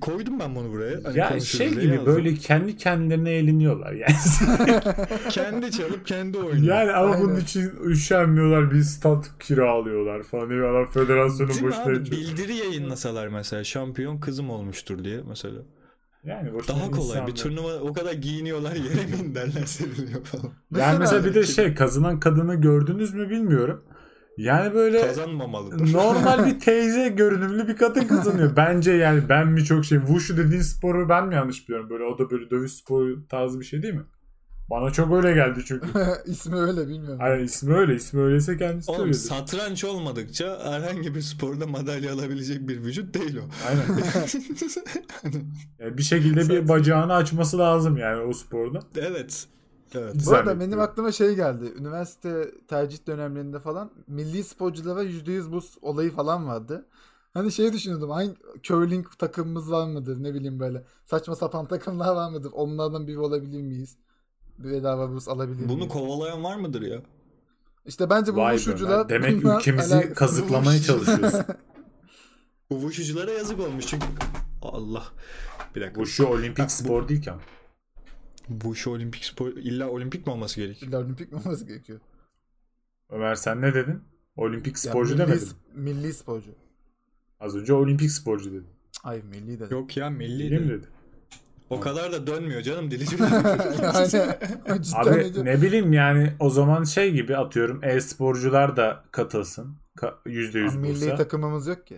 [0.01, 1.03] koydum ben bunu buraya.
[1.03, 2.05] Hani ya şey gibi yazdım.
[2.05, 4.15] böyle kendi kendilerine eğleniyorlar yani.
[5.29, 6.75] kendi çalıp kendi oynuyor.
[6.77, 7.41] yani ama bunun Aynen.
[7.41, 10.45] için üşenmiyorlar bir stat kiralıyorlar falan.
[10.49, 11.99] Adam federasyonun Değil abi?
[11.99, 12.21] geçiyor.
[12.21, 15.57] Bildiri yayınlasalar mesela şampiyon kızım olmuştur diye mesela.
[16.23, 17.07] Yani boşuna Daha kolay.
[17.07, 20.53] insanlar- Bir turnuva o kadar giyiniyorlar yere mi inderler seriliyor falan.
[20.77, 23.83] Yani mesela bir de Mesela- şey kazanan kadını gördünüz mü bilmiyorum.
[24.37, 25.93] Yani böyle Kazanmamalı.
[25.93, 28.55] normal bir teyze görünümlü bir kadın kazanıyor.
[28.55, 31.89] Bence yani ben mi çok şey Wushu dediğin sporu ben mi yanlış biliyorum?
[31.89, 34.03] Böyle o da böyle dövüş sporu tarzı bir şey değil mi?
[34.69, 35.87] Bana çok öyle geldi çünkü.
[36.25, 37.19] ismi öyle bilmiyorum.
[37.19, 37.95] Hayır ismi öyle.
[37.95, 39.17] ismi öyleyse kendisi de Oğlum öyledir.
[39.19, 43.41] satranç olmadıkça herhangi bir sporda madalya alabilecek bir vücut değil o.
[43.69, 43.83] Aynen.
[45.79, 48.79] Yani bir şekilde bir bacağını açması lazım yani o sporda.
[48.97, 49.47] evet.
[49.93, 50.15] Evet.
[50.25, 51.73] Bu arada benim aklıma şey geldi.
[51.79, 56.85] Üniversite tercih dönemlerinde falan milli sporculara %100 burs olayı falan vardı.
[57.33, 58.09] Hani şey düşünüyordum.
[58.09, 60.23] Hangi curling takımımız var mıdır?
[60.23, 60.83] Ne bileyim böyle.
[61.05, 62.51] Saçma sapan takımlar var mıdır?
[62.53, 63.97] Onlardan biri olabilir miyiz?
[64.57, 65.91] Bir bedava burs alabilir Bunu miyiz?
[65.91, 67.01] kovalayan var mıdır ya?
[67.85, 71.41] İşte bence bu vuruşucular Demek ülkemizi alakası- kazıklamaya çalışıyorsun.
[72.69, 74.05] Bu vuşuculara yazık olmuş çünkü
[74.61, 75.03] Allah.
[75.75, 76.01] Bir dakika.
[76.01, 77.41] Bu şu olimpik spor değil ki ama.
[78.49, 80.83] Bu şu olimpik spor illa olimpik mi olması gerek?
[80.83, 81.99] İlla olimpik mi olması gerekiyor?
[83.09, 84.01] Ömer sen ne dedin?
[84.35, 85.49] Olimpik sporcu milli, demedin.
[85.73, 86.51] Milli sporcu.
[87.39, 88.67] Az önce olimpik sporcu dedin.
[89.03, 89.77] Hayır milli dedim.
[89.77, 90.49] Yok ya milli.
[90.51, 90.73] Değil mi de.
[90.73, 90.87] dedi?
[91.69, 93.05] O kadar da dönmüyor canım dili.
[93.21, 93.35] yani
[94.95, 99.77] Abi ne bileyim yani o zaman şey gibi atıyorum e-sporcular da katılsın.
[99.97, 101.15] Ka- %100 Ama milli bursa.
[101.15, 101.97] takımımız yok ki.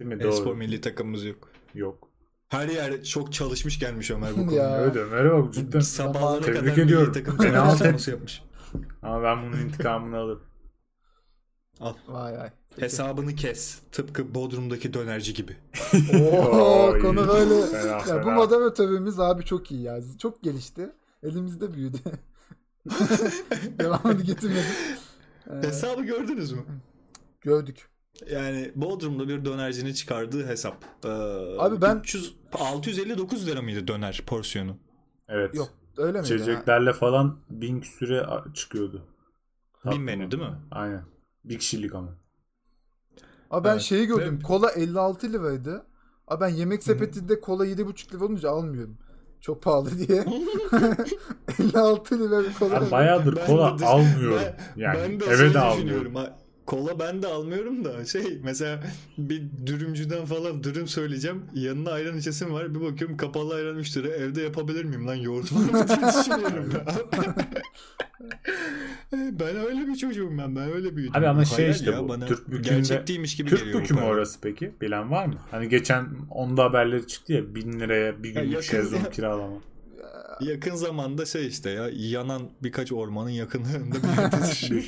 [0.00, 0.20] Değil mi?
[0.20, 0.28] Doğru.
[0.28, 1.48] Espor milli takımımız yok.
[1.74, 2.05] Yok.
[2.48, 4.54] Her yer çok çalışmış gelmiş Ömer bu konuda.
[4.54, 4.80] Ya.
[4.80, 5.80] Evet Ömer'e bak cidden.
[5.80, 7.12] Sabahlara Tebrik kadar ediyorum.
[7.12, 8.42] takım çalışması yapmış.
[9.02, 10.42] Ama ben bunun intikamını alırım.
[11.80, 11.94] Al.
[12.08, 12.50] Vay vay.
[12.70, 12.82] Peki.
[12.82, 13.78] Hesabını kes.
[13.92, 15.56] Tıpkı Bodrum'daki dönerci gibi.
[16.14, 17.66] Oo, konu böyle.
[17.66, 20.00] Fena, ya bu moderatörümüz abi çok iyi ya.
[20.18, 20.90] Çok gelişti.
[21.22, 21.96] Elimizde büyüdü.
[23.78, 24.64] Devamını getirmedik.
[25.50, 26.62] Ee, Hesabı gördünüz mü?
[27.40, 27.88] gördük.
[28.32, 30.84] Yani Bodrum'da bir dönercinin çıkardığı hesap.
[31.04, 31.08] Ee,
[31.58, 34.76] Abi ben- 300, 659 lira mıydı döner porsiyonu?
[35.28, 35.54] Evet.
[35.54, 36.28] Yok öyle miydi?
[36.28, 36.34] ha?
[36.34, 39.02] İçeceklerle falan bin küsüre a- çıkıyordu.
[39.84, 40.30] Bin menü mı?
[40.30, 40.54] değil mi?
[40.70, 41.02] Aynen.
[41.44, 42.08] Bir kişilik ama.
[43.50, 43.82] Abi ben Evet.
[43.82, 44.40] şeyi gördüm.
[44.40, 45.86] Kola 56 liraydı.
[46.28, 48.98] Abi ben yemek sepetinde kola 7,5 lira olunca almıyorum.
[49.40, 50.24] Çok pahalı diye.
[51.58, 52.80] 56 lira bir kola.
[52.80, 54.40] Ben bayağıdır Ben kola de- almıyorum.
[54.76, 56.14] Ben- yani ben de eve de almıyorum.
[56.14, 58.82] Ha, kola ben de almıyorum da şey mesela
[59.18, 61.42] bir dürümcüden falan dürüm söyleyeceğim.
[61.54, 62.74] Yanına ayran içesim var.
[62.74, 64.08] Bir bakıyorum kapalı ayran 3 lira.
[64.08, 66.72] Evde yapabilir miyim lan yoğurt var mı diye düşünüyorum.
[69.12, 70.56] ben öyle bir çocuğum ben.
[70.56, 71.16] Ben öyle büyüdüm.
[71.16, 72.08] Abi ama şey Hayal işte ya, bu.
[72.08, 73.80] Bana Türk bükümünde- gerçek değilmiş gibi Türk geliyor.
[73.82, 74.10] bükümü para.
[74.10, 74.72] orası peki?
[74.80, 75.34] Bilen var mı?
[75.50, 79.56] Hani geçen onda haberleri çıktı ya bin liraya bir günlük şezlong kiralama.
[80.40, 84.84] Yakın zamanda şey işte ya yanan birkaç ormanın yakınlarında bir yerde düşüyor.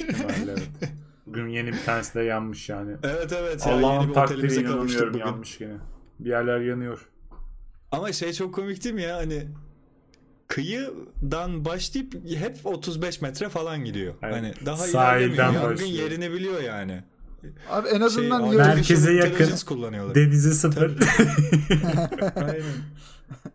[1.28, 1.34] Evet.
[1.34, 2.96] Bugün yeni bir tanesi de yanmış yani.
[3.02, 3.66] evet evet.
[3.66, 5.24] Allah'ın bir takdiri inanamıyorum bugün.
[5.24, 5.76] yanmış gene.
[6.20, 7.08] Bir yerler yanıyor.
[7.92, 9.48] Ama şey çok komik değil mi ya hani
[10.48, 14.14] kıyıdan başlayıp hep 35 metre falan gidiyor.
[14.22, 15.44] Yani hani daha sahilden ilerlemiyor.
[15.54, 15.90] Yangın başlıyor.
[15.90, 17.02] yerini biliyor yani.
[17.70, 19.56] Abi en azından Şey, Merkeze yakın.
[19.66, 20.14] kullanıyorlar.
[20.14, 20.90] Denize sıfır.
[22.36, 22.62] Aynen.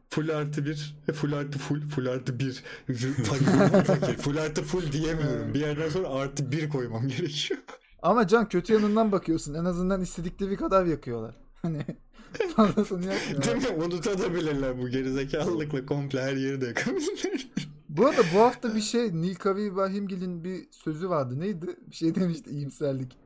[0.09, 2.63] Full artı bir, full artı full, full artı bir.
[4.17, 5.53] full artı full diyemiyorum.
[5.53, 7.59] Bir yerden sonra artı bir koymam gerekiyor.
[8.01, 9.53] Ama Can kötü yanından bakıyorsun.
[9.53, 11.35] En azından istedikleri kadar yakıyorlar.
[11.61, 11.85] Hani
[12.55, 13.61] fazlasını yakmıyorlar.
[13.61, 13.83] Değil mi?
[13.83, 17.47] Unutabilirler bu gerizekalılıkla komple her yeri de yakabilirler.
[17.89, 21.39] Bu arada bu hafta bir şey Nilkavi İbrahimgil'in bir sözü vardı.
[21.39, 21.65] Neydi?
[21.89, 23.17] Bir şey demişti iyimserlik.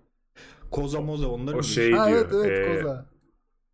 [0.72, 1.64] Koza moza onlar O mı?
[1.64, 2.18] şey ha diyor.
[2.20, 3.06] evet evet e, koza.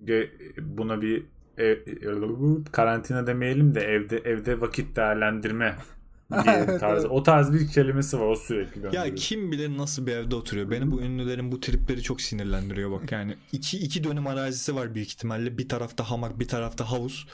[0.03, 0.29] ge-
[0.77, 1.25] buna bir
[1.57, 5.75] ev- karantina demeyelim de evde evde vakit değerlendirme
[6.43, 7.01] diye Evet, tarzı.
[7.01, 7.11] evet.
[7.11, 8.25] O tarz bir kelimesi var.
[8.25, 10.71] O sürekli Ya kim bilir nasıl bir evde oturuyor.
[10.71, 13.35] Beni bu ünlülerin bu tripleri çok sinirlendiriyor bak yani.
[13.51, 15.57] iki, iki dönüm arazisi var büyük ihtimalle.
[15.57, 17.27] Bir tarafta hamak bir tarafta havuz.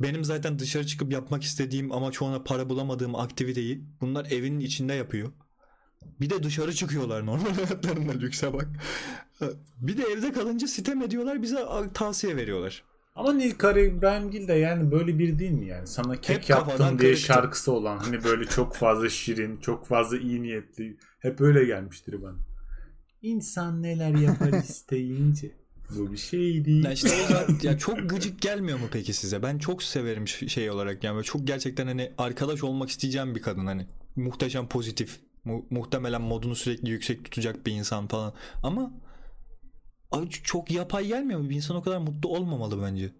[0.00, 5.32] Benim zaten dışarı çıkıp yapmak istediğim ama çoğuna para bulamadığım aktiviteyi bunlar evinin içinde yapıyor.
[6.20, 8.68] Bir de dışarı çıkıyorlar normal hayatlarında lükse bak.
[9.80, 12.84] Bir de evde kalınca sitem ediyorlar bize tavsiye veriyorlar.
[13.14, 15.86] Ama Nilkara İbrahimgil de yani böyle bir değil mi yani?
[15.86, 17.16] Sana kek yaptım diye kırıktı.
[17.20, 20.96] şarkısı olan hani böyle çok fazla şirin, çok fazla iyi niyetli.
[21.18, 22.36] Hep öyle gelmiştir bana.
[23.22, 25.50] İnsan neler yapar isteyince.
[25.96, 26.84] Bu bir şey değil.
[26.84, 29.42] Ya işte o ya çok gıcık gelmiyor mu peki size?
[29.42, 33.66] Ben çok severim şey olarak yani böyle çok gerçekten hani arkadaş olmak isteyeceğim bir kadın
[33.66, 38.92] hani muhteşem pozitif mu- muhtemelen modunu sürekli yüksek tutacak bir insan falan ama
[40.12, 41.50] abi çok yapay gelmiyor mu?
[41.50, 43.10] Bir insan o kadar mutlu olmamalı bence.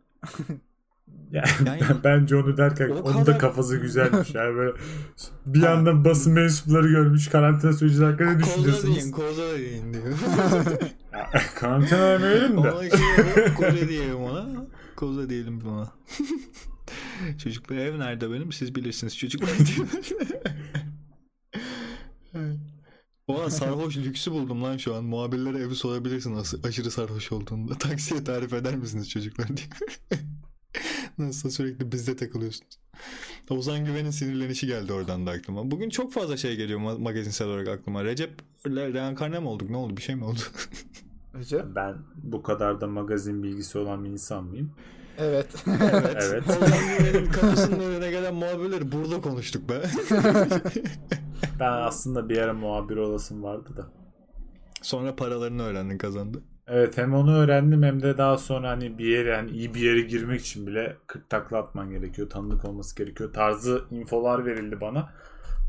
[1.33, 4.35] Ya, Yani- bence onu derken O onun da kadar- kafası güzelmiş.
[4.35, 4.76] Yani böyle
[5.46, 8.96] bir yandan basın mensupları görmüş karantina süreci hakkında ne Koza düşünüyorsunuz?
[8.96, 10.05] deyin, koza deyin diyor.
[11.61, 12.59] Karantina demeyelim de.
[12.70, 14.46] ona şey yapalım, koza diyelim ona.
[14.96, 15.92] Koza diyelim ona.
[17.42, 18.52] Çocuklar ev nerede benim?
[18.52, 19.87] Siz bilirsiniz çocuklar diyor.
[23.32, 25.04] Oha sarhoş lüksü buldum lan şu an.
[25.04, 27.74] Muhabirlere evi sorabilirsin aşırı sarhoş olduğunda.
[27.78, 29.66] Taksiye tarif eder misiniz çocuklar diye.
[31.18, 32.78] Nasıl sürekli bizde takılıyorsunuz.
[33.50, 35.70] Ozan Güven'in sinirlenişi geldi oradan da aklıma.
[35.70, 38.04] Bugün çok fazla şey geliyor ma- magazinsel olarak aklıma.
[38.04, 38.32] Recep
[38.66, 39.70] reenkarne mi olduk?
[39.70, 39.96] Ne oldu?
[39.96, 40.40] Bir şey mi oldu?
[41.34, 41.64] Recep.
[41.74, 44.72] Ben bu kadar da magazin bilgisi olan bir insan mıyım?
[45.18, 45.46] Evet.
[45.66, 46.16] evet.
[46.22, 46.44] Evet.
[46.98, 49.83] Güven'in kapısının önüne gelen muhabirleri burada konuştuk be.
[51.61, 53.87] Ben aslında bir ara muhabir olasım vardı da.
[54.83, 56.42] Sonra paralarını öğrendin kazandı.
[56.66, 60.01] Evet hem onu öğrendim hem de daha sonra hani bir yere hani iyi bir yere
[60.01, 62.31] girmek için bile 40 takla atman gerekiyor.
[62.31, 63.33] Tanıdık olması gerekiyor.
[63.33, 65.12] Tarzı infolar verildi bana.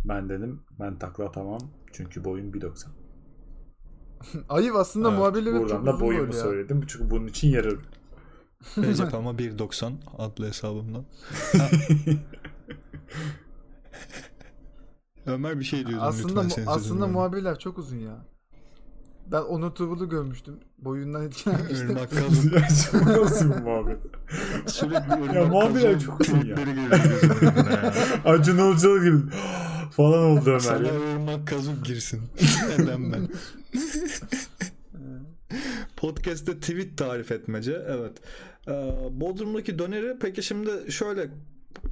[0.05, 1.59] Ben dedim ben takla atamam.
[1.93, 2.87] Çünkü boyum 1.90.
[4.49, 6.41] Ayıp aslında Evet, muhabirleri çok Buradan da boyumu ya.
[6.41, 6.83] söyledim.
[6.87, 7.81] Çünkü bunun için yararım.
[8.77, 11.05] Recep ama 1.90 adlı hesabımdan.
[15.25, 18.25] Ömer bir şey diyordun Aslında lütfen mu- aslında muhabirler çok uzun ya.
[19.31, 20.59] Ben onu Tubul'u görmüştüm.
[20.77, 21.89] Boyundan etkilenmiştim.
[21.89, 22.51] Irmak Kazım.
[23.21, 24.03] Nasıl bir muhabbet?
[24.67, 26.55] Sürekli Irmak Ya muhabirler çok uzun ya.
[28.25, 29.17] Acun Ilıcalı gibi
[29.91, 30.59] falan oldu Ömer.
[30.59, 30.93] Sana ya.
[30.93, 32.21] Irmak Kazım girsin.
[32.79, 33.27] Neden ben?
[35.97, 37.81] Podcast'te tweet tarif etmece.
[37.87, 38.13] Evet.
[38.67, 38.71] Ee,
[39.11, 41.29] Bodrum'daki döneri peki şimdi şöyle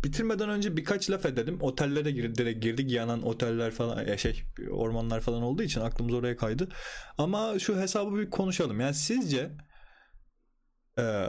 [0.04, 1.58] bitirmeden önce birkaç laf edelim.
[1.62, 2.92] Otellere gir, direkt girdik.
[2.92, 6.68] Yanan oteller falan ya şey ormanlar falan olduğu için aklımız oraya kaydı.
[7.18, 8.80] Ama şu hesabı bir konuşalım.
[8.80, 9.52] Yani sizce
[11.00, 11.28] e,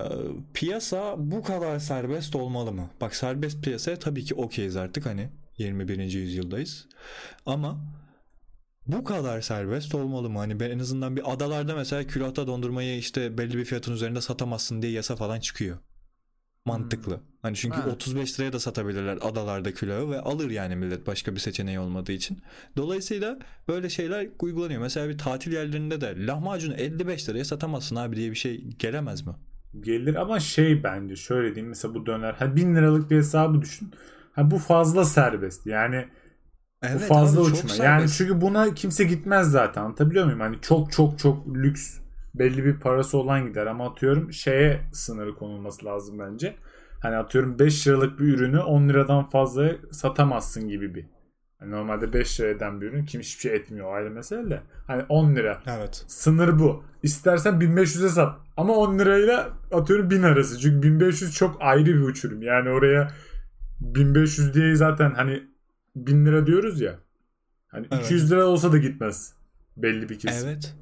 [0.55, 2.91] piyasa bu kadar serbest olmalı mı?
[3.01, 5.99] Bak serbest piyasaya tabii ki okeyiz artık hani 21.
[5.99, 6.89] yüzyıldayız.
[7.47, 8.02] Ama
[8.87, 10.39] bu kadar serbest olmalı mı?
[10.39, 14.83] Hani ben en azından bir adalarda mesela külahta dondurmayı işte belli bir fiyatın üzerinde satamazsın
[14.83, 15.79] diye yasa falan çıkıyor.
[16.65, 17.21] Mantıklı.
[17.43, 17.91] Hani çünkü Ha.
[17.91, 22.39] 35 liraya da satabilirler adalarda külahı ve alır yani millet başka bir seçeneği olmadığı için.
[22.77, 24.81] Dolayısıyla böyle şeyler uygulanıyor.
[24.81, 29.33] Mesela bir tatil yerlerinde de lahmacunu 55 liraya satamazsın abi diye bir şey gelemez mi?
[29.81, 32.33] Gelir ama şey bence şöyle diyeyim mesela bu döner.
[32.33, 33.91] Ha 1000 liralık bir hesabı düşün.
[34.33, 35.67] Ha bu fazla serbest.
[35.67, 36.09] Yani
[36.95, 37.85] bu fazla abi, uçma.
[37.85, 39.83] Yani çünkü buna kimse gitmez zaten.
[39.83, 40.41] Anlatabiliyor muyum?
[40.41, 41.99] Hani çok çok çok lüks
[42.35, 46.55] belli bir parası olan gider ama atıyorum şeye sınırı konulması lazım bence.
[47.03, 51.07] Hani atıyorum 5 liralık bir ürünü 10 liradan fazla satamazsın gibi bir.
[51.59, 54.61] Hani normalde 5 lira eden bir ürün kim hiçbir şey etmiyor o ayrı mesele de.
[54.87, 55.63] Hani 10 lira.
[55.67, 56.05] Evet.
[56.09, 56.85] Sınır bu.
[57.03, 58.41] İstersen 1500'e sat.
[58.57, 60.59] Ama 10 lirayla atıyorum 1000 arası.
[60.59, 62.43] Çünkü 1500 çok ayrı bir uçurum.
[62.43, 63.09] Yani oraya
[63.81, 65.43] 1500 diye zaten hani
[65.97, 66.99] 1000 lira diyoruz ya.
[67.69, 68.05] Hani Evet.
[68.05, 69.35] 200 lira olsa da gitmez.
[69.77, 70.49] Belli bir kesim.
[70.49, 70.75] Evet.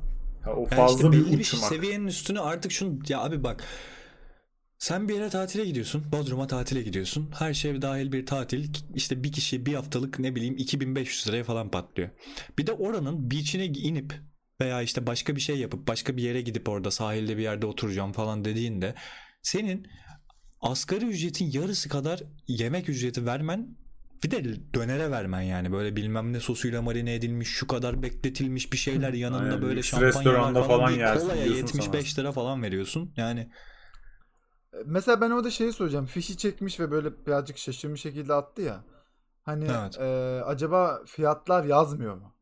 [0.42, 1.62] Ha, o Yani fazla işte bir belli bir uçmak.
[1.68, 3.64] seviyenin üstüne artık şunu ya abi bak
[4.78, 6.04] Sen bir yere tatile gidiyorsun.
[6.12, 7.30] Bodrum'a tatile gidiyorsun.
[7.38, 8.68] Her şey dahil bir tatil.
[8.94, 12.10] işte bir kişi bir haftalık ne bileyim 2500 liraya falan patlıyor.
[12.58, 14.14] Bir de oranın beach'ine inip
[14.60, 18.12] veya işte başka bir şey yapıp başka bir yere gidip orada sahilde bir yerde oturacağım
[18.12, 18.94] falan dediğinde
[19.42, 19.86] senin
[20.60, 23.76] asgari ücretin yarısı kadar yemek ücreti vermen
[24.24, 28.78] bir de dönere vermen yani böyle bilmem ne sosuyla marine edilmiş şu kadar bekletilmiş bir
[28.78, 33.12] şeyler yanında Aynen, böyle restoranda falan, falan yersin kolaya diyorsun 75 lira falan veriyorsun.
[33.16, 33.48] Yani
[34.86, 36.06] Mesela ben orada şeyi soracağım.
[36.06, 38.84] Fişi çekmiş ve böyle birazcık şaşırmış şekilde attı ya.
[39.42, 39.98] Hani Evet.
[39.98, 42.34] e, acaba fiyatlar yazmıyor mu?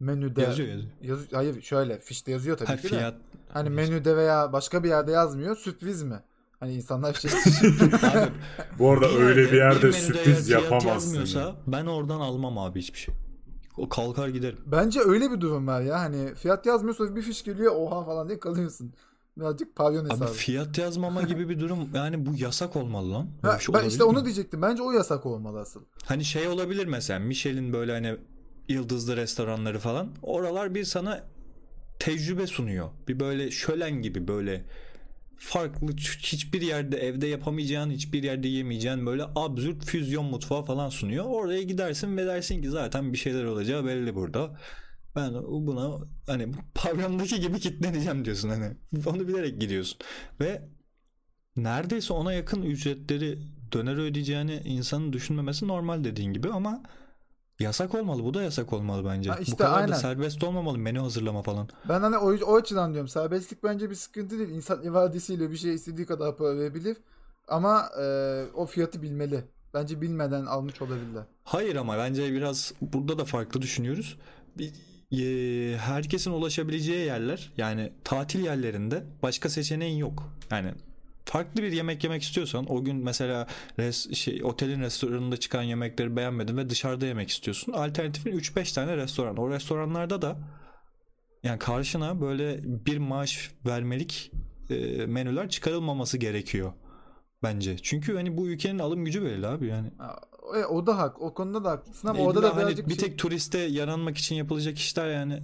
[0.00, 0.92] Menüde yazıyor yazıyor.
[1.02, 2.88] Yaz- hayır şöyle fişte yazıyor tabii Ha, ki de.
[2.88, 3.14] fiyat
[3.52, 5.56] Hani menüde veya başka bir yerde yazmıyor.
[5.56, 6.22] Sürpriz mi?
[6.64, 7.30] Hani insanlar şey
[8.02, 8.30] Abi,
[8.78, 10.88] Bu arada öyle bir yerde menüde sürpriz yapamazsın.
[10.88, 11.56] yazmıyorsa ya.
[11.66, 13.14] ben oradan almam abi hiçbir şey.
[13.76, 14.58] O kalkar giderim.
[14.66, 16.00] Bence öyle bir durum var ya.
[16.00, 18.92] Hani fiyat yazmıyorsa bir fiş geliyor oha falan diye kalıyorsun.
[19.36, 20.32] Birazcık pavyon Abi hesabı.
[20.32, 23.28] fiyat yazmama gibi bir durum yani bu yasak olmalı lan.
[23.42, 24.24] Ha, bir şey ben işte onu mi?
[24.24, 24.62] diyecektim.
[24.62, 25.80] Bence o yasak olmalı asıl.
[26.04, 28.16] Hani şey olabilir mesela Michelin böyle hani
[28.68, 30.08] yıldızlı restoranları falan.
[30.22, 31.24] Oralar bir sana
[31.98, 32.88] tecrübe sunuyor.
[33.08, 34.64] Bir böyle şölen gibi böyle
[35.36, 41.24] farklı hiçbir yerde evde yapamayacağın hiçbir yerde yemeyeceğin böyle absürt füzyon mutfağı falan sunuyor.
[41.24, 44.56] Oraya gidersin ve dersin ki zaten bir şeyler olacağı belli burada.
[45.16, 48.76] Ben buna hani pavyondaki gibi kitleneceğim diyorsun hani.
[49.06, 49.98] Onu bilerek gidiyorsun.
[50.40, 50.68] Ve
[51.56, 53.38] neredeyse ona yakın ücretleri
[53.72, 56.82] döner ödeyeceğini insanın düşünmemesi normal dediğin gibi ama
[57.60, 58.24] yasak olmalı.
[58.24, 59.30] Bu da yasak olmalı bence.
[59.30, 59.88] Ha işte Bu kadar aynen.
[59.90, 61.68] da serbest olmamalı menü hazırlama falan.
[61.88, 63.08] Ben hani o, o açıdan diyorum.
[63.08, 64.48] Serbestlik bence bir sıkıntı değil.
[64.50, 66.96] İnsan iradesiyle bir şey istediği kadar para verebilir.
[67.48, 68.04] Ama e,
[68.54, 69.44] o fiyatı bilmeli.
[69.74, 71.22] Bence bilmeden almış olabilirler.
[71.44, 74.18] Hayır ama bence biraz burada da farklı düşünüyoruz.
[74.58, 74.72] Bir,
[75.12, 80.22] e, herkesin ulaşabileceği yerler yani tatil yerlerinde başka seçeneğin yok.
[80.50, 80.74] Yani
[81.24, 83.46] farklı bir yemek yemek istiyorsan o gün mesela
[83.78, 87.72] res, şey, otelin restoranında çıkan yemekleri beğenmedin ve dışarıda yemek istiyorsun.
[87.72, 89.36] Alternatifin 3-5 tane restoran.
[89.36, 90.36] O restoranlarda da
[91.42, 94.32] yani karşına böyle bir maaş vermelik
[94.70, 96.72] e, menüler çıkarılmaması gerekiyor
[97.42, 97.78] bence.
[97.78, 99.90] Çünkü hani bu ülkenin alım gücü belli abi yani.
[100.56, 101.22] E, o da hak.
[101.22, 104.18] O konuda da haklısın ama İlla orada da hani birazcık bir şey- tek turiste yaranmak
[104.18, 105.42] için yapılacak işler yani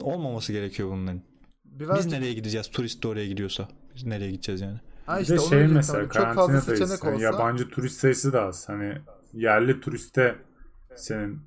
[0.00, 1.22] olmaması gerekiyor bunların.
[1.64, 2.70] birazcık, Biz nereye gideceğiz?
[2.70, 3.68] Turist de oraya gidiyorsa.
[3.96, 4.80] Biz nereye gideceğiz yani?
[5.12, 6.84] Ha Bir işte de onu şey mesela Hani çok karantina fazla sayısı.
[6.86, 8.68] seçenek Hani olsa yabancı turist sayısı da az.
[8.68, 8.98] Hani
[9.32, 10.36] yerli turiste
[10.96, 11.40] senin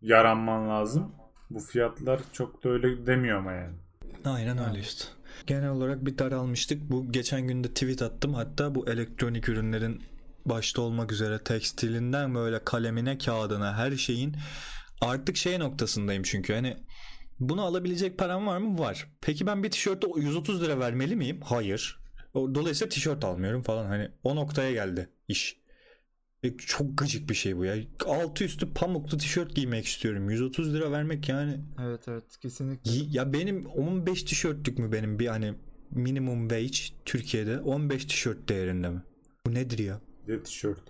[0.00, 1.12] yaranman lazım.
[1.50, 3.74] Bu fiyatlar çok da öyle demiyor ama yani.
[4.24, 5.04] Aynen öyle işte.
[5.46, 6.90] Genel olarak bir daralmıştık.
[6.90, 8.34] Bu geçen günde tweet attım.
[8.34, 10.02] Hatta bu elektronik ürünlerin
[10.46, 14.36] başta olmak üzere tekstilinden böyle kalemine, kağıdına her şeyin
[15.00, 16.76] artık şey noktasındayım çünkü hani
[17.40, 18.78] bunu alabilecek param var mı?
[18.78, 19.06] Var.
[19.20, 21.40] Peki ben bir tişörte 130 lira vermeli miyim?
[21.44, 21.98] Hayır.
[22.36, 25.56] O- Dolayısıyla tişört almıyorum falan hani o noktaya geldi iş.
[26.42, 27.76] E, Çok gıcık bir şey bu ya.
[28.06, 30.30] Altı üstü pamuklu tişört giymek istiyorum.
[30.30, 32.90] 130 lira vermek yani Evet evet kesinlikle.
[32.90, 35.54] Y- Ya benim 15 tişörtlük mü benim bir hani
[35.90, 39.02] minimum wage Türkiye'de 15 tişört değerinde mi?
[39.46, 40.00] Bu nedir ya?
[40.28, 40.80] Bir de tişört.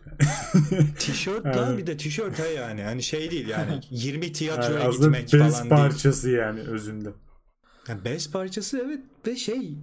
[0.99, 2.83] Tişört lan bir de tişört ha yani.
[2.83, 7.05] Hani şey değil yani 20 tiyatroya Yani gitmek bez falan parçası yani özünde.
[7.05, 7.17] değil.
[7.89, 9.75] Yani bez parçası evet ve şey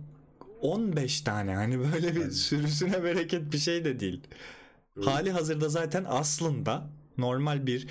[0.63, 4.21] 15 tane hani böyle bir sürüsüne bereket bir şey de değil.
[5.04, 7.88] Hali hazırda zaten aslında normal bir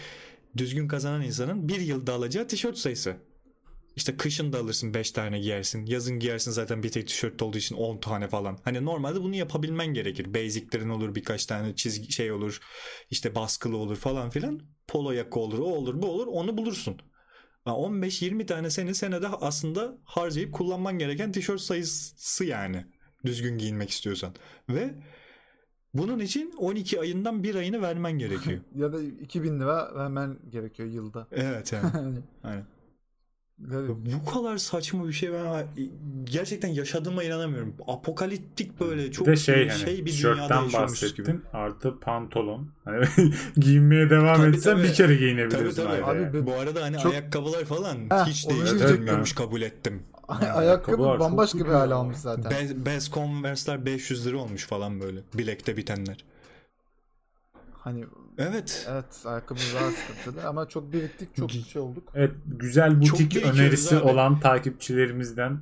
[0.56, 3.16] düzgün kazanan insanın bir yılda alacağı tişört sayısı.
[3.96, 5.86] İşte kışın da alırsın 5 tane giyersin.
[5.86, 8.58] Yazın giyersin zaten bir tek tişört olduğu için 10 tane falan.
[8.64, 10.34] Hani normalde bunu yapabilmen gerekir.
[10.34, 12.60] Basic'lerin olur birkaç tane çizgi şey olur.
[13.10, 14.60] işte baskılı olur falan filan.
[14.88, 16.96] Polo yaka olur o olur bu olur onu bulursun.
[17.64, 22.86] Ha, 15-20 tane seni senede aslında harcayıp kullanman gereken tişört sayısı yani.
[23.26, 24.34] Düzgün giyinmek istiyorsan.
[24.68, 24.94] Ve
[25.94, 28.60] bunun için 12 ayından bir ayını vermen gerekiyor.
[28.74, 31.26] Ya da 2000 lira vermen gerekiyor yılda.
[31.32, 31.90] evet yani.
[32.42, 32.66] Aynen.
[33.58, 35.66] Bu kadar saçma bir şey ben
[36.24, 37.74] gerçekten yaşadığıma inanamıyorum.
[37.88, 41.34] Apokaliptik böyle Bir çok de şey hani bir dünyada yaşıyormuşuz gibi.
[41.52, 42.68] artı pantolon.
[42.84, 43.06] Hani
[43.56, 44.82] giyinmeye devam Tabii, etsen tabii.
[44.82, 45.92] bir kere Tabii giyinebilirsin tabii.
[45.94, 46.46] ayda Abi yani.
[46.46, 50.02] Bu arada hani Çok- ayakkabılar falan Heh, hiç onu değiştirilmiyormuş kabul ettim.
[50.28, 51.94] Ayakkabı ayakkabılar çok bambaşka bir ya.
[51.94, 52.50] almış zaten.
[52.50, 55.20] Bez, bez Converse'ler 500 lira olmuş falan böyle.
[55.34, 56.24] Bilekte bitenler.
[57.84, 58.04] Hani
[58.38, 58.86] Evet.
[58.90, 62.02] evet ayakkabı daha sıkıntılı ama çok biriktik çok şey olduk.
[62.14, 64.04] Evet güzel butik önerisi abi.
[64.04, 65.58] olan takipçilerimizden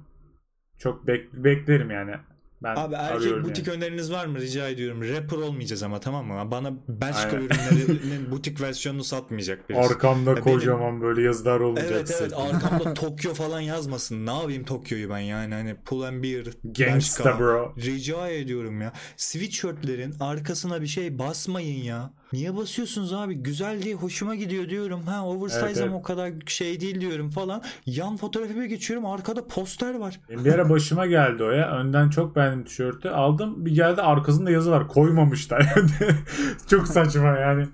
[0.78, 2.16] çok bek- beklerim yani.
[2.62, 3.76] Ben Abi erkek butik yani.
[3.76, 5.02] öneriniz var mı rica ediyorum.
[5.02, 6.50] Rapper olmayacağız ama tamam mı?
[6.50, 9.92] Bana Belçika ürünlerinin butik versiyonunu satmayacak birisi.
[9.92, 11.86] Arkamda Ya benim- kocaman böyle yazılar olacak.
[11.90, 14.26] Evet evet arkamda Tokyo falan yazmasın.
[14.26, 17.38] Ne yapayım Tokyo'yu ben yani hani Pull and Bear, Gangsta Bershka.
[17.38, 17.74] bro.
[17.76, 18.92] Rica ediyorum ya.
[19.16, 22.10] Sweatshirtlerin arkasına bir şey basmayın ya.
[22.32, 23.34] Niye basıyorsunuz abi?
[23.34, 25.02] Güzel diye hoşuma gidiyor diyorum.
[25.02, 26.00] Ha oversize Evet, ama evet.
[26.00, 27.62] o kadar şey değil diyorum falan.
[27.86, 30.20] Yan fotoğrafıma geçiyorum arkada poster var.
[30.30, 31.70] Bir ara başıma geldi o ya.
[31.70, 33.08] Önden çok beğendim tişörtü.
[33.08, 34.88] Aldım bir geldi arkasında yazı var.
[34.88, 35.74] Koymamışlar.
[36.70, 37.66] çok saçma yani.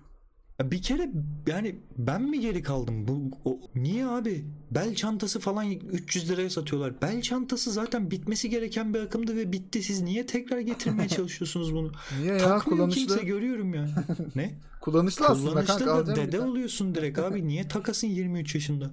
[0.62, 1.11] Bir kere
[1.46, 3.09] yani ben mi geri kaldım?
[3.09, 4.44] Bu o- niye abi?
[4.70, 7.02] Bel çantası falan 300 liraya satıyorlar.
[7.02, 9.82] Bel çantası zaten bitmesi gereken bir akımdı ve bitti.
[9.82, 11.92] Siz niye tekrar getirmeye çalışıyorsunuz bunu?
[12.20, 13.07] Niye ya Takmıyor kullanışlı?
[13.07, 13.88] kimse görüyorum ya.
[14.34, 14.54] Ne?
[14.80, 17.48] Kullanışlı aslında Kullanışta kanka da dede oluyorsun direkt abi.
[17.48, 18.90] Niye takasın 23 yaşında?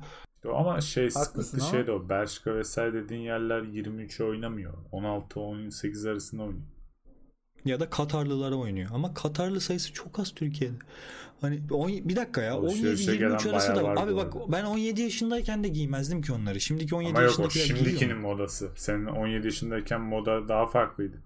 [0.53, 2.09] Ama şey sıkıntı şey de o.
[2.09, 4.73] Belçika vesaire dediğin yerler 23 oynamıyor.
[4.91, 6.63] 16-18 arasında oynuyor.
[7.65, 8.89] Ya da Katarlılara oynuyor.
[8.93, 10.75] Ama Katarlı sayısı çok az Türkiye'de.
[11.41, 15.01] Hani on, bir dakika ya Alışverişe 17-23 gelen arası da var Abi bak ben 17
[15.01, 16.59] yaşındayken de giymezdim ki onları.
[16.59, 18.17] Şimdiki 17 Ama yok yaşındakiler şimdikinin giyiyor.
[18.17, 18.69] modası.
[18.75, 21.17] Senin 17 yaşındayken moda daha farklıydı.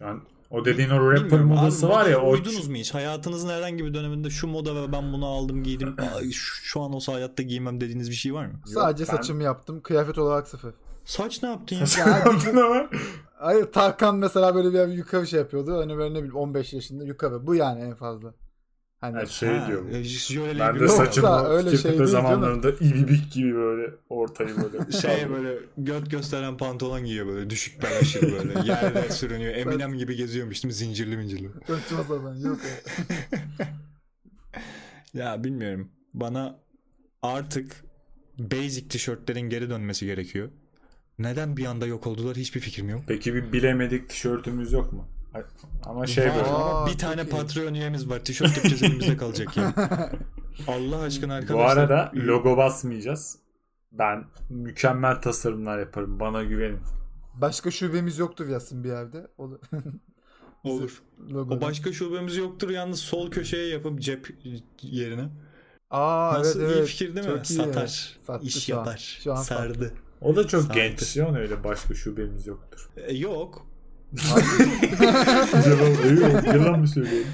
[0.00, 2.94] Yani o dediğin o rapper Bilmiyorum abi, modası var ya modaya o Uydunuz mu hiç?
[2.94, 5.96] Hayatınızın herhangi bir döneminde şu moda ve ben bunu aldım giydim.
[6.16, 8.60] Ay, şu, şu an o hayatta giymem dediğiniz bir şey var mı?
[8.66, 9.80] Sadece ben- saçımı yaptım.
[9.80, 10.74] Kıyafet olarak sıfır.
[11.04, 11.84] Saç ne yaptın ya?
[11.98, 12.88] Ya, Yaptın ama.
[13.38, 15.78] Hayır Tarkan mesela böyle bir yukarı şey yapıyordu.
[15.78, 17.46] Hani böyle ne bileyim 15 yaşında yukarı.
[17.46, 18.34] Bu yani en fazla.
[19.00, 19.88] Hani Ha, şey Ha, diyorum.
[19.88, 24.92] e, Ben de saçımı Yoksa öyle şey değil zamanlarında ibibik gibi böyle ortayı böyle.
[25.00, 29.54] şey böyle göt gösteren pantolon giyiyor böyle düşük bel aşırı böyle yerde sürünüyor.
[29.54, 30.76] Eminem gibi geziyormuş değil mi?
[30.76, 31.48] Zincirli mincirli.
[31.66, 32.58] Saçma sapan yok.
[35.14, 35.88] Ya bilmiyorum.
[36.14, 36.58] Bana
[37.22, 37.84] artık
[38.38, 40.48] basic tişörtlerin geri dönmesi gerekiyor.
[41.18, 43.00] Neden bir anda yok oldular hiçbir fikrim yok.
[43.06, 45.08] Peki bir bilemedik tişörtümüz yok mu?
[45.84, 46.46] Ama şey Var böyle.
[46.48, 47.28] ama Aa, bir tane iyi.
[47.28, 48.24] Patreon üyemiz var.
[48.24, 49.74] Tişört yapacağız elimizde kalacak ya.
[50.68, 51.76] Allah aşkına Bu arkadaşlar.
[51.76, 53.38] arada logo basmayacağız.
[53.92, 56.20] Ben mükemmel tasarımlar yaparım.
[56.20, 56.80] Bana güvenin.
[57.34, 59.26] Başka şubemiz yoktur yazsın bir yerde.
[59.38, 59.58] Olur.
[60.64, 61.02] olur.
[61.30, 61.54] Logo.
[61.54, 64.34] O başka şubemiz yoktur yalnız sol köşeye yapıp cep
[64.82, 65.28] yerine.
[65.90, 66.88] Aa Nasıl evet iyi evet.
[66.88, 67.32] fikir değil mi?
[67.36, 67.46] Çok.
[67.46, 68.18] Satar.
[68.26, 69.18] Sattı iş yapar.
[69.24, 69.92] Şu an Sardı.
[70.20, 71.28] O da çok genç ya.
[71.28, 72.90] Ona öyle başka şubemiz yoktur.
[72.96, 73.66] E, yok.
[75.66, 76.46] Yalan yok.
[76.46, 77.28] Yalan mı söylüyorum?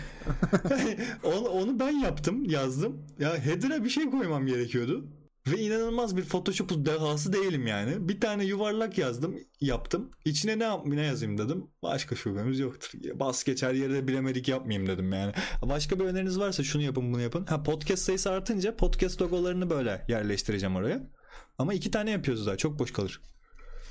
[1.25, 3.07] onu, onu ben yaptım, yazdım.
[3.19, 5.05] Ya header'a bir şey koymam gerekiyordu.
[5.47, 8.09] Ve inanılmaz bir Photoshop dehası değilim yani.
[8.09, 10.11] Bir tane yuvarlak yazdım, yaptım.
[10.25, 11.67] İçine ne ne yazayım dedim.
[11.83, 12.91] Başka şubemiz yoktur.
[13.15, 15.33] Bas geçer yerde bilemedik yapmayayım dedim yani.
[15.63, 17.47] Başka bir öneriniz varsa şunu yapın bunu yapın.
[17.47, 21.11] Ha podcast sayısı artınca podcast logolarını böyle yerleştireceğim oraya.
[21.59, 22.57] Ama iki tane yapıyoruz daha.
[22.57, 23.21] Çok boş kalır.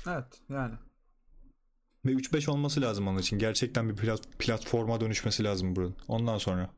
[0.08, 0.74] Evet yani.
[2.06, 3.38] Ve 3-5 olması lazım onun için.
[3.38, 5.96] Gerçekten bir plat- platforma dönüşmesi lazım buranın.
[6.08, 6.70] Ondan sonra.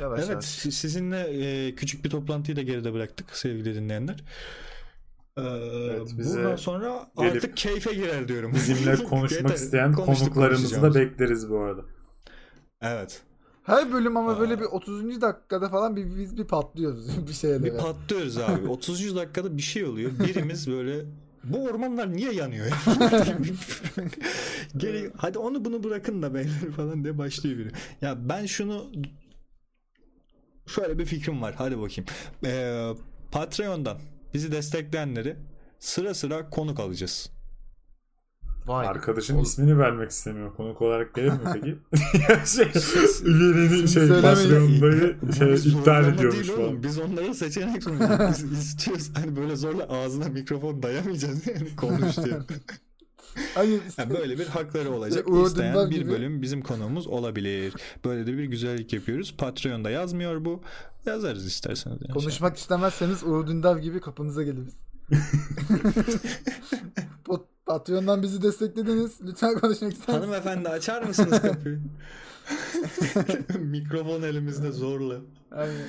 [0.00, 0.44] Yavaş Evet yavaş.
[0.44, 4.24] si- sizinle e, küçük bir toplantıyı da geride bıraktık sevgili dinleyenler.
[5.38, 8.54] Ee, bize buradan sonra gelip artık keyfe girer diyorum.
[8.54, 11.82] Bizimle konuşmak isteyen konuştuk, konuklarımızı da bekleriz bu arada.
[12.80, 13.22] Evet.
[13.68, 14.60] Her bölüm ama böyle Aa.
[14.60, 15.20] bir 30.
[15.20, 17.64] dakikada falan bir biz bir patlıyoruz bir şeylere.
[17.64, 18.68] Bir patlıyoruz abi.
[18.68, 19.16] 30.
[19.16, 20.10] dakikada bir şey oluyor.
[20.18, 21.04] Birimiz böyle
[21.44, 22.76] bu ormanlar niye yanıyor ya?
[24.76, 27.70] Geri, hadi onu bunu bırakın da beyler falan diye başlıyor biri.
[28.00, 28.86] Ya ben şunu
[30.66, 31.54] şöyle bir fikrim var.
[31.58, 32.06] Hadi bakayım.
[32.44, 32.90] Ee,
[33.32, 33.98] Patreon'dan
[34.34, 35.36] bizi destekleyenleri
[35.78, 37.30] sıra sıra konuk alacağız.
[38.68, 38.86] Vay.
[38.86, 39.44] Arkadaşın Oğlum.
[39.44, 40.54] ismini vermek istemiyor.
[40.56, 41.76] Konuk olarak gelir mi peki?
[42.46, 42.66] şey,
[43.24, 44.22] üyeliğini şey söylemeyin.
[44.22, 46.82] Patreon'dayı şey Biz iptal zorlama ediyormuş falan.
[46.82, 48.50] Biz onlara seçenek sunuyoruz.
[48.50, 49.10] Biz istiyoruz.
[49.14, 52.38] Hani böyle zorla ağzına mikrofon dayamayacağız yani konuş diye.
[53.54, 53.80] Hayır.
[53.98, 55.26] Yani böyle bir hakları olacak.
[55.46, 56.10] İsteyen bir gibi.
[56.10, 57.74] bölüm bizim konuğumuz olabilir.
[58.04, 59.34] Böyle de bir güzellik yapıyoruz.
[59.38, 60.62] Patreon'da yazmıyor bu.
[61.06, 61.98] Yazarız isterseniz.
[62.02, 62.12] Yani.
[62.14, 64.74] Konuşmak istemezseniz Uğur Dündar gibi kapınıza geliriz.
[67.24, 69.18] Pot- Patreon'dan bizi desteklediniz.
[69.22, 70.08] Lütfen konuşmak ister misiniz?
[70.08, 71.80] Hanımefendi açar mısınız kapıyı?
[73.58, 75.20] Mikrofon elimizde zorla.
[75.50, 75.86] Aynen.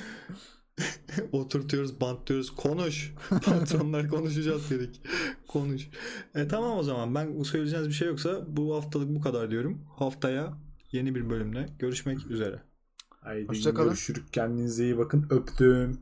[1.32, 2.50] Oturtuyoruz, bantlıyoruz.
[2.56, 3.14] Konuş.
[3.44, 5.00] Patronlar konuşacağız dedik.
[5.48, 5.88] Konuş.
[6.34, 7.14] E, tamam o zaman.
[7.14, 9.84] Ben söyleyeceğiniz bir şey yoksa bu haftalık bu kadar diyorum.
[9.96, 10.52] Haftaya
[10.92, 12.62] yeni bir bölümle görüşmek üzere.
[13.10, 13.88] Haydi Hoşça kalın.
[13.88, 14.32] görüşürük.
[14.32, 15.26] Kendinize iyi bakın.
[15.30, 15.98] Öptüm.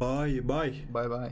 [0.00, 0.94] Bye bye.
[0.94, 1.30] Bay bay.